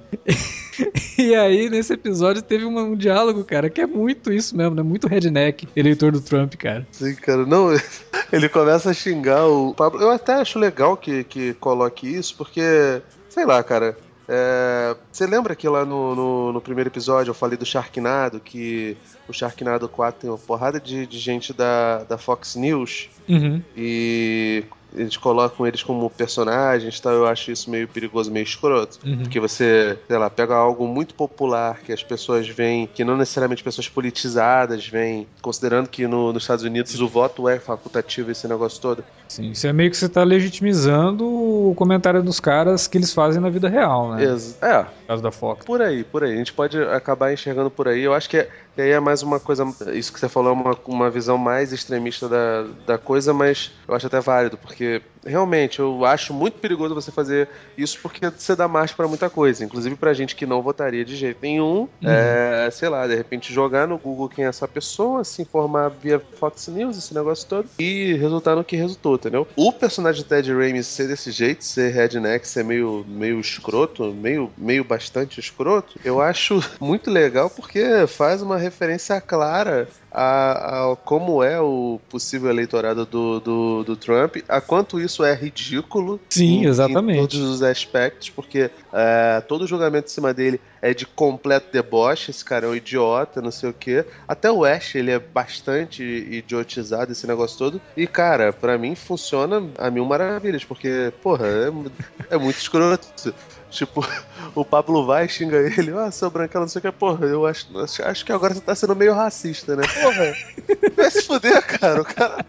e 1.18 1.34
aí, 1.34 1.70
nesse 1.70 1.94
episódio, 1.94 2.42
teve 2.42 2.64
um, 2.64 2.78
um, 2.78 2.96
diálogo, 2.96 3.44
cara, 3.44 3.70
que 3.70 3.82
é 3.82 3.88
muito 3.88 4.32
isso 4.32 4.56
mesmo, 4.56 4.76
né? 4.76 4.84
Muito 4.84 5.08
redneck, 5.08 5.68
eleitor 5.76 6.12
do 6.12 6.22
Trump, 6.22 6.54
cara. 6.56 6.86
Sim, 6.92 7.16
cara. 7.16 7.46
Não, 7.46 7.70
ele 8.32 8.48
começa 8.48 8.92
a 8.92 8.94
xingar 8.94 9.48
o 9.48 9.74
Pablo. 9.74 10.00
Eu 10.00 10.12
até 10.12 10.36
acho 10.36 10.60
legal 10.60 10.96
que, 10.96 11.24
que 11.24 11.56
coloque 11.56 12.08
isso, 12.08 12.36
porque, 12.38 13.02
sei 13.30 13.46
lá, 13.46 13.64
cara. 13.64 13.98
É, 14.36 14.96
você 15.12 15.28
lembra 15.28 15.56
que 15.56 15.70
lá 15.70 15.86
no, 15.86 16.16
no, 16.16 16.54
no, 16.54 16.62
primeiro 16.62 16.90
episódio 16.90 17.30
eu 17.30 17.36
falei 17.36 17.56
do 17.56 17.66
Sharknado, 17.66 18.40
que 18.40 18.98
o 19.28 19.34
Sharknado 19.34 19.88
4 19.88 20.22
tem 20.22 20.30
uma 20.30 20.40
porrada 20.40 20.80
de, 20.80 21.06
de 21.06 21.20
gente 21.20 21.54
da, 21.54 22.04
da 22.04 22.18
Fox 22.18 22.56
News 22.56 23.12
uhum. 23.30 23.62
e 23.78 24.64
eles 24.96 25.18
colocam 25.18 25.66
eles 25.66 25.84
como 25.84 26.10
personagens, 26.10 27.00
tal, 27.00 27.14
eu 27.14 27.28
acho 27.28 27.52
isso 27.52 27.70
meio 27.70 27.88
perigoso, 27.88 28.32
meio 28.32 28.44
escroto. 28.44 29.00
Uhum. 29.06 29.20
Porque 29.20 29.40
você, 29.40 29.98
sei 30.08 30.18
lá, 30.18 30.30
pega 30.30 30.56
algo 30.56 30.88
muito 30.88 31.14
popular 31.14 31.80
que 31.82 31.92
as 31.92 32.04
pessoas 32.04 32.48
veem, 32.48 32.88
que 32.88 33.04
não 33.04 33.18
necessariamente 33.18 33.64
pessoas 33.64 33.88
politizadas 33.88 34.88
veem, 34.88 35.28
considerando 35.42 35.90
que 35.90 36.08
no, 36.08 36.34
nos 36.34 36.44
Estados 36.44 36.64
Unidos 36.64 37.00
o 37.00 37.08
voto 37.08 37.48
é 37.48 37.60
facultativo, 37.60 38.32
esse 38.32 38.48
negócio 38.48 38.82
todo. 38.82 39.04
Sim, 39.28 39.52
isso 39.52 39.66
é 39.66 39.74
meio 39.74 39.90
que 39.90 39.98
você 39.98 40.06
está 40.06 40.24
legitimizando 40.24 41.26
o 41.26 41.74
comentário 41.76 42.22
dos 42.22 42.40
caras 42.40 42.88
que 42.88 42.98
eles 42.98 43.12
fazem 43.14 43.42
na 43.42 43.50
vida 43.50 43.68
real, 43.68 44.12
né? 44.14 44.24
Ex 44.24 44.58
é. 44.62 44.80
No 44.80 45.08
caso 45.08 45.24
da 45.24 45.32
Fox. 45.32 45.66
Por 45.66 45.82
aí, 45.82 46.04
por 46.04 46.24
aí. 46.24 46.34
A 46.34 46.38
gente 46.38 46.54
pode 46.54 46.78
acabar 46.78 47.34
enxergando 47.34 47.72
por 47.72 47.88
aí. 47.88 48.02
Eu 48.02 48.14
acho 48.14 48.30
que 48.30 48.38
é, 48.38 48.50
e 48.76 48.82
aí 48.82 48.92
é 48.92 49.00
mais 49.00 49.22
uma 49.22 49.40
coisa, 49.40 49.66
isso 49.94 50.12
que 50.12 50.20
você 50.20 50.28
falou 50.28 50.52
é 50.52 50.54
uma, 50.54 50.78
uma 50.86 51.10
visão 51.10 51.38
mais 51.38 51.72
extremista 51.72 52.28
da, 52.28 52.66
da 52.86 52.98
coisa, 52.98 53.34
mas 53.34 53.72
eu 53.88 53.94
acho 53.94 54.08
até 54.08 54.20
válido, 54.20 54.58
porque 54.58 55.02
realmente 55.26 55.80
eu 55.80 56.06
acho 56.06 56.34
muito 56.34 56.60
perigoso 56.60 56.94
você 56.94 57.12
fazer 57.12 57.48
isso 57.78 58.00
porque 58.02 58.30
você 58.30 58.56
dá 58.56 58.68
marcha 58.68 58.96
para 58.96 59.08
muita 59.08 59.30
coisa, 59.30 59.64
inclusive 59.64 59.96
pra 59.96 60.14
gente 60.14 60.36
que 60.36 60.46
não 60.46 60.62
votaria 60.62 61.06
de 61.06 61.16
jeito 61.16 61.38
nenhum, 61.42 61.82
uhum. 61.82 61.90
é, 62.04 62.70
sei 62.72 62.90
lá, 62.90 63.08
de 63.08 63.16
repente 63.16 63.54
jogar 63.54 63.88
no 63.88 63.98
Google 63.98 64.30
quem 64.30 64.46
é 64.46 64.48
essa 64.48 64.68
pessoa, 64.68 65.24
se 65.24 65.42
informar 65.42 65.90
via 65.90 66.22
Fox 66.40 66.68
News, 66.68 66.98
esse 66.98 67.14
negócio 67.14 67.48
todo, 67.48 67.70
e 67.80 68.14
resultar 68.14 68.56
no 68.56 68.64
que 68.64 68.76
resultou, 68.76 69.16
entendeu? 69.16 69.48
O 69.56 69.72
personagem 69.72 70.24
de 70.24 70.28
Ted 70.28 70.54
Raimi 70.54 70.84
ser 70.84 71.08
desse 71.08 71.32
jeito, 71.32 71.64
ser 71.64 71.92
redneck, 71.92 72.48
ser 72.48 72.64
meio, 72.64 73.06
meio 73.08 73.40
escroto, 73.40 74.12
meio, 74.14 74.52
meio 74.58 74.84
bastante 74.84 75.40
escroto, 75.40 76.00
eu 76.04 76.20
acho 76.22 76.64
muito 76.80 77.10
legal 77.10 77.50
porque 77.50 78.08
faz 78.08 78.42
uma 78.42 78.58
referência 78.64 79.20
clara 79.22 79.88
a, 80.12 80.92
a, 80.92 80.96
como 80.96 81.44
é 81.44 81.60
o 81.60 82.00
possível 82.10 82.50
eleitorado 82.50 83.06
do, 83.06 83.40
do, 83.40 83.84
do, 83.84 83.96
Trump, 83.96 84.38
a 84.48 84.62
quanto 84.62 85.00
isso 85.00 85.24
é 85.24 85.34
ridículo. 85.34 86.20
Sim, 86.30 86.64
em, 86.64 86.66
exatamente. 86.66 87.20
Em 87.20 87.28
todos 87.28 87.50
os 87.50 87.64
aspectos, 87.64 88.30
porque 88.30 88.70
é, 88.92 89.42
todo 89.48 89.68
julgamento 89.68 90.08
em 90.08 90.12
cima 90.12 90.34
dele 90.34 90.62
é 90.82 90.94
de 90.94 91.06
completo 91.06 91.72
deboche, 91.72 92.30
esse 92.30 92.44
cara 92.44 92.66
é 92.66 92.70
um 92.70 92.76
idiota, 92.76 93.42
não 93.42 93.52
sei 93.52 93.70
o 93.70 93.74
quê. 93.74 94.06
Até 94.28 94.52
o 94.52 94.66
Ash, 94.66 94.96
ele 94.96 95.12
é 95.12 95.20
bastante 95.20 96.04
idiotizado, 96.04 97.12
esse 97.12 97.26
negócio 97.26 97.58
todo. 97.58 97.82
E, 97.96 98.06
cara, 98.06 98.54
para 98.54 98.78
mim 98.78 98.94
funciona 98.94 99.64
a 99.78 99.90
mil 99.90 100.06
maravilhas, 100.06 100.64
porque, 100.64 101.12
porra, 101.22 101.48
é, 101.48 102.36
é 102.36 102.38
muito 102.38 102.58
escroto. 102.58 103.34
Tipo, 103.74 104.06
o 104.54 104.64
Pablo 104.64 105.06
vai 105.06 105.28
xinga 105.28 105.58
ele, 105.58 105.92
ah, 105.98 106.12
seu 106.12 106.30
branquela, 106.30 106.64
não 106.64 106.70
sei 106.70 106.80
o 106.80 106.82
que, 106.82 106.92
porra, 106.92 107.26
eu 107.26 107.46
acho, 107.46 107.68
acho 108.04 108.24
que 108.24 108.32
agora 108.32 108.54
você 108.54 108.62
tá 108.62 108.76
sendo 108.76 108.96
meio 108.96 109.14
racista, 109.14 109.76
né? 109.76 109.84
Porra, 110.02 110.34
vai 110.96 111.10
se 111.10 111.24
fuder, 111.24 111.62
cara, 111.66 112.02
o 112.02 112.06
cara 112.06 112.46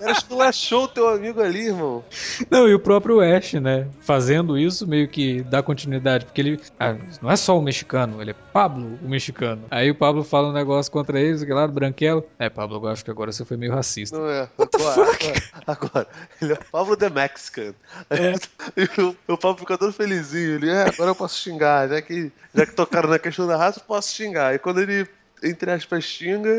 era 0.00 0.12
esculachou 0.12 0.84
o 0.84 0.88
teu 0.88 1.08
amigo 1.08 1.40
ali, 1.40 1.66
irmão. 1.66 2.04
Não, 2.50 2.68
e 2.68 2.74
o 2.74 2.78
próprio 2.78 3.20
Ash, 3.20 3.54
né? 3.54 3.86
Fazendo 4.00 4.58
isso, 4.58 4.86
meio 4.86 5.08
que 5.08 5.42
dá 5.42 5.62
continuidade. 5.62 6.24
Porque 6.24 6.40
ele. 6.40 6.60
Ah, 6.78 6.96
não 7.20 7.30
é 7.30 7.36
só 7.36 7.58
o 7.58 7.62
mexicano, 7.62 8.20
ele 8.20 8.30
é 8.30 8.34
Pablo, 8.52 8.98
o 9.02 9.08
mexicano. 9.08 9.64
Aí 9.70 9.90
o 9.90 9.94
Pablo 9.94 10.24
fala 10.24 10.48
um 10.48 10.52
negócio 10.52 10.90
contra 10.90 11.20
eles, 11.20 11.44
que 11.44 11.52
lá 11.52 11.66
do 11.66 11.72
Branquelo. 11.72 12.24
É, 12.38 12.48
Pablo, 12.48 12.80
eu 12.82 12.88
acho 12.88 13.04
que 13.04 13.10
agora 13.10 13.30
você 13.30 13.44
foi 13.44 13.56
meio 13.56 13.72
racista. 13.72 14.18
Não 14.18 14.28
é. 14.28 14.48
What 14.56 14.76
agora, 14.76 15.02
agora, 15.02 15.42
agora, 15.66 16.08
ele 16.40 16.52
é 16.52 16.58
Pablo 16.70 16.96
the 16.96 17.10
Mexican. 17.10 17.74
É. 18.08 18.34
E 18.76 19.00
o, 19.00 19.16
o 19.26 19.36
Pablo 19.36 19.58
fica 19.58 19.76
todo 19.76 19.92
felizinho. 19.92 20.54
Ele, 20.54 20.70
é, 20.70 20.82
agora 20.82 21.10
eu 21.10 21.14
posso 21.14 21.38
xingar. 21.38 21.88
Já 21.88 22.00
que, 22.00 22.30
já 22.54 22.64
que 22.64 22.72
tocaram 22.72 23.08
na 23.08 23.18
questão 23.18 23.46
da 23.46 23.56
raça, 23.56 23.80
eu 23.80 23.84
posso 23.84 24.14
xingar. 24.14 24.54
E 24.54 24.58
quando 24.58 24.80
ele 24.80 25.08
entre 25.42 25.70
aspas, 25.70 26.04
xinga 26.04 26.50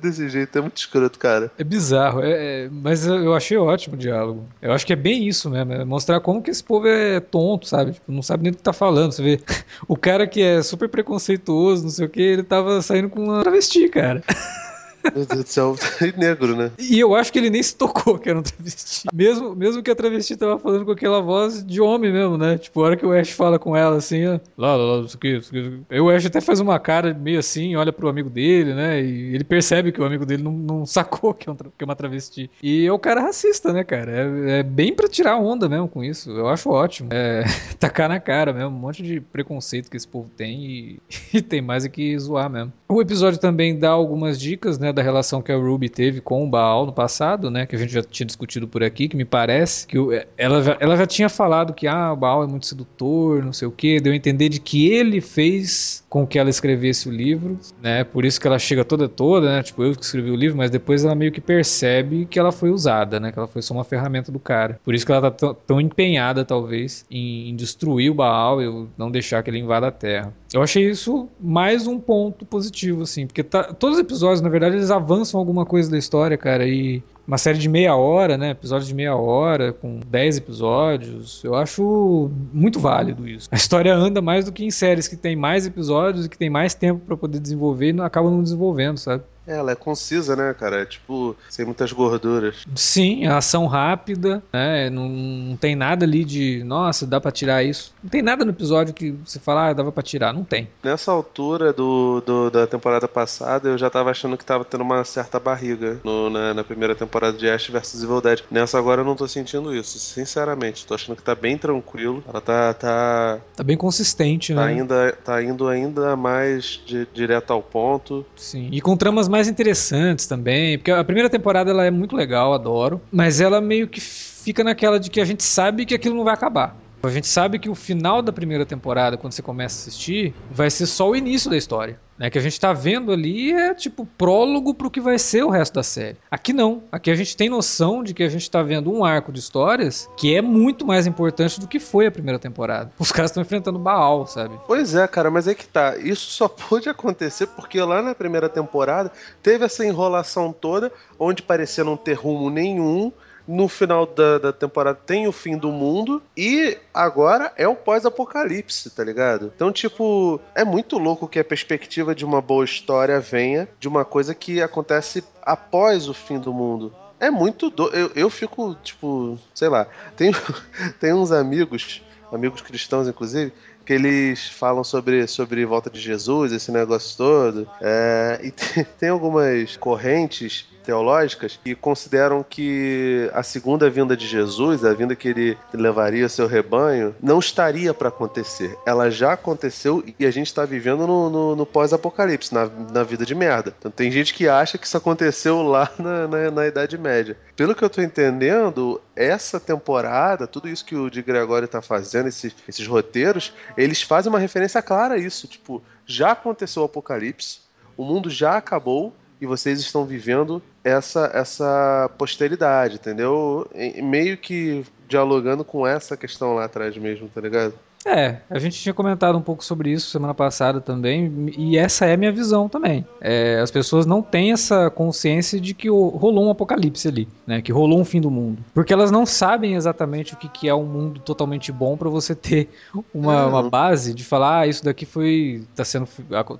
desse 0.00 0.28
jeito. 0.28 0.56
É 0.58 0.60
muito 0.60 0.76
escroto, 0.76 1.18
cara. 1.18 1.50
É 1.58 1.64
bizarro, 1.64 2.22
é, 2.22 2.64
é, 2.64 2.68
mas 2.70 3.06
eu 3.06 3.34
achei 3.34 3.56
ótimo 3.56 3.94
o 3.94 3.98
diálogo. 3.98 4.46
Eu 4.60 4.72
acho 4.72 4.86
que 4.86 4.92
é 4.92 4.96
bem 4.96 5.26
isso 5.26 5.50
mesmo, 5.50 5.72
é 5.72 5.84
mostrar 5.84 6.20
como 6.20 6.42
que 6.42 6.50
esse 6.50 6.62
povo 6.62 6.86
é 6.86 7.20
tonto, 7.20 7.66
sabe? 7.66 7.92
Tipo, 7.92 8.12
não 8.12 8.22
sabe 8.22 8.42
nem 8.42 8.52
o 8.52 8.56
que 8.56 8.62
tá 8.62 8.72
falando. 8.72 9.12
Você 9.12 9.22
vê, 9.22 9.40
o 9.88 9.96
cara 9.96 10.26
que 10.26 10.42
é 10.42 10.62
super 10.62 10.88
preconceituoso, 10.88 11.84
não 11.84 11.90
sei 11.90 12.06
o 12.06 12.08
que, 12.08 12.22
ele 12.22 12.42
tava 12.42 12.80
saindo 12.82 13.08
com 13.08 13.22
uma 13.22 13.42
travesti, 13.42 13.88
cara. 13.88 14.22
Meu 15.14 15.26
Deus 15.26 15.44
do 15.44 15.48
céu, 15.48 15.76
negro, 16.16 16.56
né? 16.56 16.70
E 16.78 16.98
eu 16.98 17.14
acho 17.14 17.32
que 17.32 17.38
ele 17.38 17.50
nem 17.50 17.62
se 17.62 17.76
tocou 17.76 18.18
que 18.18 18.28
era 18.28 18.38
um 18.38 18.42
travesti. 18.42 19.08
Mesmo, 19.12 19.54
mesmo 19.54 19.82
que 19.82 19.90
a 19.90 19.94
travesti 19.94 20.36
tava 20.36 20.58
falando 20.58 20.84
com 20.84 20.92
aquela 20.92 21.20
voz 21.20 21.64
de 21.64 21.80
homem 21.80 22.12
mesmo, 22.12 22.38
né? 22.38 22.58
Tipo, 22.58 22.80
a 22.80 22.86
hora 22.86 22.96
que 22.96 23.06
o 23.06 23.12
Ash 23.12 23.30
fala 23.30 23.58
com 23.58 23.76
ela 23.76 23.96
assim, 23.96 24.26
ó, 24.26 24.38
lá, 24.56 24.76
lá, 24.76 24.96
lá, 24.96 25.04
isso 25.04 25.16
aqui, 25.16 25.36
isso 25.36 25.50
aqui. 25.50 25.80
Aí 25.90 26.00
o 26.00 26.10
Ash 26.10 26.26
até 26.26 26.40
faz 26.40 26.60
uma 26.60 26.78
cara 26.78 27.12
meio 27.14 27.38
assim, 27.38 27.76
olha 27.76 27.92
pro 27.92 28.08
amigo 28.08 28.30
dele, 28.30 28.74
né? 28.74 29.02
E 29.02 29.34
ele 29.34 29.44
percebe 29.44 29.92
que 29.92 30.00
o 30.00 30.04
amigo 30.04 30.24
dele 30.24 30.42
não, 30.42 30.52
não 30.52 30.86
sacou 30.86 31.34
que 31.34 31.48
é, 31.48 31.52
um, 31.52 31.56
que 31.56 31.70
é 31.80 31.84
uma 31.84 31.96
travesti. 31.96 32.50
E 32.62 32.86
é 32.86 32.92
o 32.92 32.98
cara 32.98 33.20
racista, 33.20 33.72
né, 33.72 33.84
cara? 33.84 34.12
É, 34.12 34.60
é, 34.60 34.62
bem 34.62 34.94
pra 34.94 35.08
tirar 35.08 35.36
onda 35.36 35.68
mesmo 35.68 35.88
com 35.88 36.02
isso. 36.02 36.30
Eu 36.30 36.48
acho 36.48 36.70
ótimo. 36.70 37.08
É 37.12 37.44
tacar 37.78 38.08
na 38.08 38.20
cara 38.20 38.52
mesmo, 38.52 38.70
um 38.70 38.80
monte 38.80 39.02
de 39.02 39.20
preconceito 39.20 39.90
que 39.90 39.96
esse 39.96 40.08
povo 40.08 40.30
tem 40.36 40.64
e, 40.64 41.00
e 41.34 41.42
tem 41.42 41.60
mais 41.60 41.84
é 41.84 41.88
que 41.88 42.18
zoar 42.18 42.48
mesmo. 42.50 42.72
O 42.88 43.00
episódio 43.00 43.38
também 43.38 43.78
dá 43.78 43.90
algumas 43.90 44.38
dicas, 44.38 44.78
né? 44.78 44.92
Da 44.94 45.02
relação 45.02 45.42
que 45.42 45.52
a 45.52 45.56
Ruby 45.56 45.88
teve 45.88 46.20
com 46.20 46.44
o 46.44 46.48
Baal 46.48 46.86
no 46.86 46.92
passado, 46.92 47.50
né? 47.50 47.66
Que 47.66 47.76
a 47.76 47.78
gente 47.78 47.92
já 47.92 48.02
tinha 48.02 48.26
discutido 48.26 48.66
por 48.68 48.82
aqui, 48.82 49.08
que 49.08 49.16
me 49.16 49.24
parece 49.24 49.86
que 49.86 49.96
ela, 50.36 50.62
já, 50.62 50.76
ela 50.80 50.96
já 50.96 51.06
tinha 51.06 51.28
falado 51.28 51.74
que 51.74 51.86
ah, 51.86 52.12
o 52.12 52.16
Baal 52.16 52.44
é 52.44 52.46
muito 52.46 52.66
sedutor, 52.66 53.44
não 53.44 53.52
sei 53.52 53.68
o 53.68 53.72
que, 53.72 54.00
deu 54.00 54.12
a 54.12 54.16
entender 54.16 54.48
de 54.48 54.60
que 54.60 54.88
ele 54.88 55.20
fez 55.20 56.04
com 56.08 56.26
que 56.26 56.38
ela 56.38 56.48
escrevesse 56.48 57.08
o 57.08 57.12
livro, 57.12 57.58
né? 57.82 58.04
Por 58.04 58.24
isso 58.24 58.40
que 58.40 58.46
ela 58.46 58.58
chega 58.58 58.84
toda 58.84 59.08
toda, 59.08 59.56
né? 59.56 59.62
Tipo, 59.62 59.82
eu 59.82 59.94
que 59.94 60.04
escrevi 60.04 60.30
o 60.30 60.36
livro, 60.36 60.56
mas 60.56 60.70
depois 60.70 61.04
ela 61.04 61.14
meio 61.14 61.32
que 61.32 61.40
percebe 61.40 62.26
que 62.26 62.38
ela 62.38 62.52
foi 62.52 62.70
usada, 62.70 63.18
né? 63.18 63.32
Que 63.32 63.38
ela 63.38 63.48
foi 63.48 63.62
só 63.62 63.74
uma 63.74 63.84
ferramenta 63.84 64.30
do 64.30 64.38
cara. 64.38 64.78
Por 64.84 64.94
isso 64.94 65.04
que 65.04 65.12
ela 65.12 65.30
tá 65.30 65.54
tão 65.66 65.80
empenhada, 65.80 66.44
talvez, 66.44 67.04
em, 67.10 67.50
em 67.50 67.56
destruir 67.56 68.10
o 68.10 68.14
Baal 68.14 68.62
e 68.62 68.86
não 68.96 69.10
deixar 69.10 69.42
que 69.42 69.50
ele 69.50 69.58
invada 69.58 69.88
a 69.88 69.90
Terra. 69.90 70.32
Eu 70.54 70.62
achei 70.62 70.88
isso 70.88 71.28
mais 71.40 71.88
um 71.88 71.98
ponto 71.98 72.46
positivo, 72.46 73.02
assim, 73.02 73.26
porque 73.26 73.42
tá, 73.42 73.64
todos 73.64 73.96
os 73.96 74.00
episódios, 74.00 74.40
na 74.40 74.48
verdade, 74.48 74.76
eles 74.76 74.88
avançam 74.88 75.40
alguma 75.40 75.66
coisa 75.66 75.90
da 75.90 75.98
história, 75.98 76.38
cara, 76.38 76.64
e 76.64 77.02
uma 77.26 77.36
série 77.36 77.58
de 77.58 77.68
meia 77.68 77.96
hora, 77.96 78.38
né? 78.38 78.50
Episódio 78.50 78.86
de 78.86 78.94
meia 78.94 79.16
hora, 79.16 79.72
com 79.72 79.98
10 80.06 80.36
episódios. 80.36 81.42
Eu 81.42 81.56
acho 81.56 82.30
muito 82.52 82.78
válido 82.78 83.26
isso. 83.26 83.48
A 83.50 83.56
história 83.56 83.92
anda 83.92 84.22
mais 84.22 84.44
do 84.44 84.52
que 84.52 84.64
em 84.64 84.70
séries 84.70 85.08
que 85.08 85.16
tem 85.16 85.34
mais 85.34 85.66
episódios 85.66 86.26
e 86.26 86.28
que 86.28 86.38
tem 86.38 86.48
mais 86.48 86.72
tempo 86.72 87.00
para 87.04 87.16
poder 87.16 87.40
desenvolver 87.40 87.88
e 87.88 87.92
não, 87.92 88.04
acaba 88.04 88.30
não 88.30 88.40
desenvolvendo, 88.40 88.98
sabe? 88.98 89.24
É, 89.46 89.56
ela 89.56 89.72
é 89.72 89.74
concisa, 89.74 90.34
né, 90.34 90.54
cara? 90.54 90.82
É 90.82 90.84
tipo, 90.86 91.36
sem 91.48 91.64
muitas 91.64 91.92
gorduras. 91.92 92.64
Sim, 92.74 93.26
a 93.26 93.38
ação 93.38 93.66
rápida, 93.66 94.42
né? 94.52 94.90
Não, 94.90 95.08
não 95.08 95.56
tem 95.56 95.76
nada 95.76 96.04
ali 96.04 96.24
de, 96.24 96.62
nossa, 96.64 97.06
dá 97.06 97.20
para 97.20 97.30
tirar 97.30 97.62
isso. 97.62 97.94
Não 98.02 98.10
tem 98.10 98.22
nada 98.22 98.44
no 98.44 98.50
episódio 98.50 98.94
que 98.94 99.12
você 99.24 99.38
fala, 99.38 99.68
ah, 99.68 99.72
dava 99.72 99.92
pra 99.92 100.02
tirar. 100.02 100.32
Não 100.32 100.44
tem. 100.44 100.68
Nessa 100.82 101.12
altura 101.12 101.72
do, 101.72 102.22
do 102.24 102.50
da 102.50 102.66
temporada 102.66 103.06
passada, 103.06 103.68
eu 103.68 103.78
já 103.78 103.90
tava 103.90 104.10
achando 104.10 104.36
que 104.36 104.44
tava 104.44 104.64
tendo 104.64 104.82
uma 104.82 105.04
certa 105.04 105.38
barriga 105.38 106.00
no, 106.02 106.30
na, 106.30 106.54
na, 106.54 106.64
primeira 106.64 106.94
temporada 106.94 107.36
de 107.36 107.48
Ash 107.48 107.68
vs 107.68 108.02
Evil 108.02 108.20
Dead. 108.20 108.40
Nessa 108.50 108.78
agora 108.78 109.02
eu 109.02 109.04
não 109.04 109.16
tô 109.16 109.28
sentindo 109.28 109.74
isso, 109.74 109.98
sinceramente. 109.98 110.86
Tô 110.86 110.94
achando 110.94 111.16
que 111.16 111.22
tá 111.22 111.34
bem 111.34 111.58
tranquilo. 111.58 112.22
Ela 112.26 112.40
tá. 112.40 112.74
Tá, 112.74 113.40
tá 113.56 113.62
bem 113.62 113.76
consistente, 113.76 114.54
tá 114.54 114.66
né? 114.66 114.72
Ainda, 114.72 115.12
tá 115.24 115.42
indo 115.42 115.68
ainda 115.68 116.16
mais 116.16 116.80
de, 116.86 117.06
direto 117.12 117.52
ao 117.52 117.62
ponto. 117.62 118.24
Sim. 118.36 118.68
E 118.72 118.80
com 118.80 118.96
tramas 118.96 119.28
mais 119.34 119.48
interessantes 119.48 120.26
também, 120.26 120.78
porque 120.78 120.92
a 120.92 121.02
primeira 121.02 121.28
temporada 121.28 121.68
ela 121.68 121.84
é 121.84 121.90
muito 121.90 122.14
legal, 122.14 122.54
adoro, 122.54 123.00
mas 123.10 123.40
ela 123.40 123.60
meio 123.60 123.88
que 123.88 124.00
fica 124.00 124.62
naquela 124.62 125.00
de 125.00 125.10
que 125.10 125.20
a 125.20 125.24
gente 125.24 125.42
sabe 125.42 125.84
que 125.84 125.92
aquilo 125.92 126.14
não 126.14 126.22
vai 126.22 126.34
acabar. 126.34 126.76
A 127.02 127.08
gente 127.08 127.26
sabe 127.26 127.58
que 127.58 127.68
o 127.68 127.74
final 127.74 128.22
da 128.22 128.32
primeira 128.32 128.64
temporada, 128.64 129.16
quando 129.16 129.32
você 129.32 129.42
começa 129.42 129.76
a 129.76 129.80
assistir, 129.80 130.32
vai 130.48 130.70
ser 130.70 130.86
só 130.86 131.10
o 131.10 131.16
início 131.16 131.50
da 131.50 131.56
história. 131.56 131.98
Né? 132.18 132.30
Que 132.30 132.38
a 132.38 132.40
gente 132.40 132.58
tá 132.58 132.72
vendo 132.72 133.12
ali 133.12 133.52
é 133.52 133.74
tipo 133.74 134.06
prólogo 134.06 134.74
pro 134.74 134.90
que 134.90 135.00
vai 135.00 135.18
ser 135.18 135.44
o 135.44 135.50
resto 135.50 135.74
da 135.74 135.82
série. 135.82 136.16
Aqui 136.30 136.52
não. 136.52 136.82
Aqui 136.90 137.10
a 137.10 137.14
gente 137.14 137.36
tem 137.36 137.48
noção 137.48 138.02
de 138.02 138.14
que 138.14 138.22
a 138.22 138.28
gente 138.28 138.50
tá 138.50 138.62
vendo 138.62 138.92
um 138.92 139.04
arco 139.04 139.32
de 139.32 139.40
histórias 139.40 140.08
que 140.16 140.34
é 140.34 140.40
muito 140.40 140.86
mais 140.86 141.06
importante 141.06 141.60
do 141.60 141.66
que 141.66 141.80
foi 141.80 142.06
a 142.06 142.10
primeira 142.12 142.38
temporada. 142.38 142.92
Os 142.98 143.12
caras 143.12 143.30
estão 143.30 143.42
enfrentando 143.42 143.78
Baal, 143.78 144.26
sabe? 144.26 144.58
Pois 144.66 144.94
é, 144.94 145.06
cara, 145.08 145.30
mas 145.30 145.48
é 145.48 145.54
que 145.54 145.66
tá. 145.66 145.96
Isso 145.96 146.30
só 146.30 146.48
pôde 146.48 146.88
acontecer 146.88 147.46
porque 147.48 147.80
lá 147.80 148.00
na 148.00 148.14
primeira 148.14 148.48
temporada 148.48 149.10
teve 149.42 149.64
essa 149.64 149.84
enrolação 149.84 150.52
toda, 150.52 150.92
onde 151.18 151.42
parecia 151.42 151.84
não 151.84 151.96
ter 151.96 152.14
rumo 152.14 152.50
nenhum 152.50 153.12
no 153.46 153.68
final 153.68 154.06
da, 154.06 154.38
da 154.38 154.52
temporada 154.52 154.98
tem 155.06 155.26
o 155.26 155.32
fim 155.32 155.56
do 155.56 155.70
mundo 155.70 156.22
e 156.36 156.78
agora 156.92 157.52
é 157.56 157.68
o 157.68 157.74
pós-apocalipse, 157.74 158.90
tá 158.90 159.04
ligado? 159.04 159.52
Então, 159.54 159.70
tipo, 159.70 160.40
é 160.54 160.64
muito 160.64 160.98
louco 160.98 161.28
que 161.28 161.38
a 161.38 161.44
perspectiva 161.44 162.14
de 162.14 162.24
uma 162.24 162.40
boa 162.40 162.64
história 162.64 163.20
venha 163.20 163.68
de 163.78 163.88
uma 163.88 164.04
coisa 164.04 164.34
que 164.34 164.62
acontece 164.62 165.22
após 165.42 166.08
o 166.08 166.14
fim 166.14 166.38
do 166.38 166.52
mundo. 166.52 166.94
É 167.20 167.30
muito 167.30 167.70
do... 167.70 167.88
eu, 167.88 168.10
eu 168.14 168.30
fico, 168.30 168.74
tipo, 168.82 169.38
sei 169.54 169.68
lá, 169.68 169.86
tem, 170.16 170.32
tem 170.98 171.12
uns 171.12 171.30
amigos, 171.32 172.02
amigos 172.32 172.60
cristãos, 172.60 173.08
inclusive, 173.08 173.52
que 173.84 173.92
eles 173.92 174.48
falam 174.48 174.82
sobre, 174.82 175.26
sobre 175.26 175.64
volta 175.64 175.90
de 175.90 176.00
Jesus, 176.00 176.52
esse 176.52 176.72
negócio 176.72 177.16
todo. 177.16 177.68
É, 177.80 178.40
e 178.42 178.50
tem, 178.52 178.84
tem 178.98 179.08
algumas 179.10 179.76
correntes 179.76 180.66
teológicas 180.84 181.58
que 181.62 181.74
consideram 181.74 182.44
que 182.48 183.30
a 183.32 183.42
segunda 183.42 183.88
vinda 183.88 184.16
de 184.16 184.26
Jesus, 184.26 184.84
a 184.84 184.92
vinda 184.92 185.16
que 185.16 185.28
ele 185.28 185.58
levaria 185.72 186.28
seu 186.28 186.46
rebanho, 186.46 187.14
não 187.20 187.38
estaria 187.38 187.94
para 187.94 188.08
acontecer. 188.08 188.76
Ela 188.86 189.10
já 189.10 189.32
aconteceu 189.32 190.04
e 190.18 190.26
a 190.26 190.30
gente 190.30 190.46
está 190.46 190.64
vivendo 190.64 191.06
no, 191.06 191.30
no, 191.30 191.56
no 191.56 191.66
pós-apocalipse, 191.66 192.52
na, 192.52 192.66
na 192.92 193.02
vida 193.02 193.24
de 193.24 193.34
merda. 193.34 193.74
Então 193.78 193.90
tem 193.90 194.10
gente 194.10 194.34
que 194.34 194.48
acha 194.48 194.78
que 194.78 194.86
isso 194.86 194.96
aconteceu 194.96 195.62
lá 195.62 195.90
na, 195.98 196.28
na, 196.28 196.50
na 196.50 196.66
Idade 196.66 196.98
Média. 196.98 197.36
Pelo 197.56 197.74
que 197.74 197.82
eu 197.82 197.86
estou 197.86 198.04
entendendo, 198.04 199.00
essa 199.16 199.58
temporada, 199.58 200.46
tudo 200.46 200.68
isso 200.68 200.84
que 200.84 200.94
o 200.94 201.08
de 201.08 201.22
Gregório 201.22 201.66
está 201.66 201.80
fazendo, 201.80 202.28
esses, 202.28 202.54
esses 202.68 202.86
roteiros, 202.86 203.52
eles 203.76 204.02
fazem 204.02 204.30
uma 204.30 204.38
referência 204.38 204.82
clara 204.82 205.14
a 205.14 205.18
isso. 205.18 205.46
Tipo, 205.46 205.82
já 206.06 206.32
aconteceu 206.32 206.82
o 206.82 206.86
apocalipse, 206.86 207.60
o 207.96 208.04
mundo 208.04 208.28
já 208.28 208.56
acabou 208.56 209.14
e 209.40 209.46
vocês 209.46 209.80
estão 209.80 210.04
vivendo 210.04 210.62
essa 210.82 211.30
essa 211.34 212.10
posteridade, 212.16 212.96
entendeu? 212.96 213.68
Meio 214.02 214.36
que 214.36 214.84
dialogando 215.08 215.64
com 215.64 215.86
essa 215.86 216.16
questão 216.16 216.54
lá 216.54 216.64
atrás 216.64 216.96
mesmo, 216.96 217.28
tá 217.28 217.40
ligado? 217.40 217.74
É, 218.06 218.38
a 218.50 218.58
gente 218.58 218.78
tinha 218.78 218.92
comentado 218.92 219.36
um 219.36 219.40
pouco 219.40 219.64
sobre 219.64 219.90
isso 219.90 220.10
semana 220.10 220.34
passada 220.34 220.80
também, 220.80 221.52
e 221.56 221.78
essa 221.78 222.04
é 222.04 222.14
a 222.14 222.16
minha 222.16 222.30
visão 222.30 222.68
também. 222.68 223.04
É, 223.20 223.60
as 223.60 223.70
pessoas 223.70 224.04
não 224.04 224.20
têm 224.20 224.52
essa 224.52 224.90
consciência 224.90 225.58
de 225.60 225.72
que 225.72 225.88
rolou 225.88 226.44
um 226.44 226.50
apocalipse 226.50 227.08
ali, 227.08 227.26
né? 227.46 227.62
Que 227.62 227.72
rolou 227.72 227.98
um 227.98 228.04
fim 228.04 228.20
do 228.20 228.30
mundo. 228.30 228.62
Porque 228.74 228.92
elas 228.92 229.10
não 229.10 229.24
sabem 229.24 229.74
exatamente 229.74 230.34
o 230.34 230.36
que, 230.36 230.48
que 230.48 230.68
é 230.68 230.74
um 230.74 230.84
mundo 230.84 231.20
totalmente 231.20 231.72
bom 231.72 231.96
para 231.96 232.10
você 232.10 232.34
ter 232.34 232.68
uma, 233.14 233.46
uma, 233.46 233.70
base 233.70 234.12
de 234.12 234.24
falar, 234.24 234.60
ah, 234.60 234.66
isso 234.66 234.84
daqui 234.84 235.06
foi. 235.06 235.64
tá 235.74 235.84
sendo. 235.84 236.06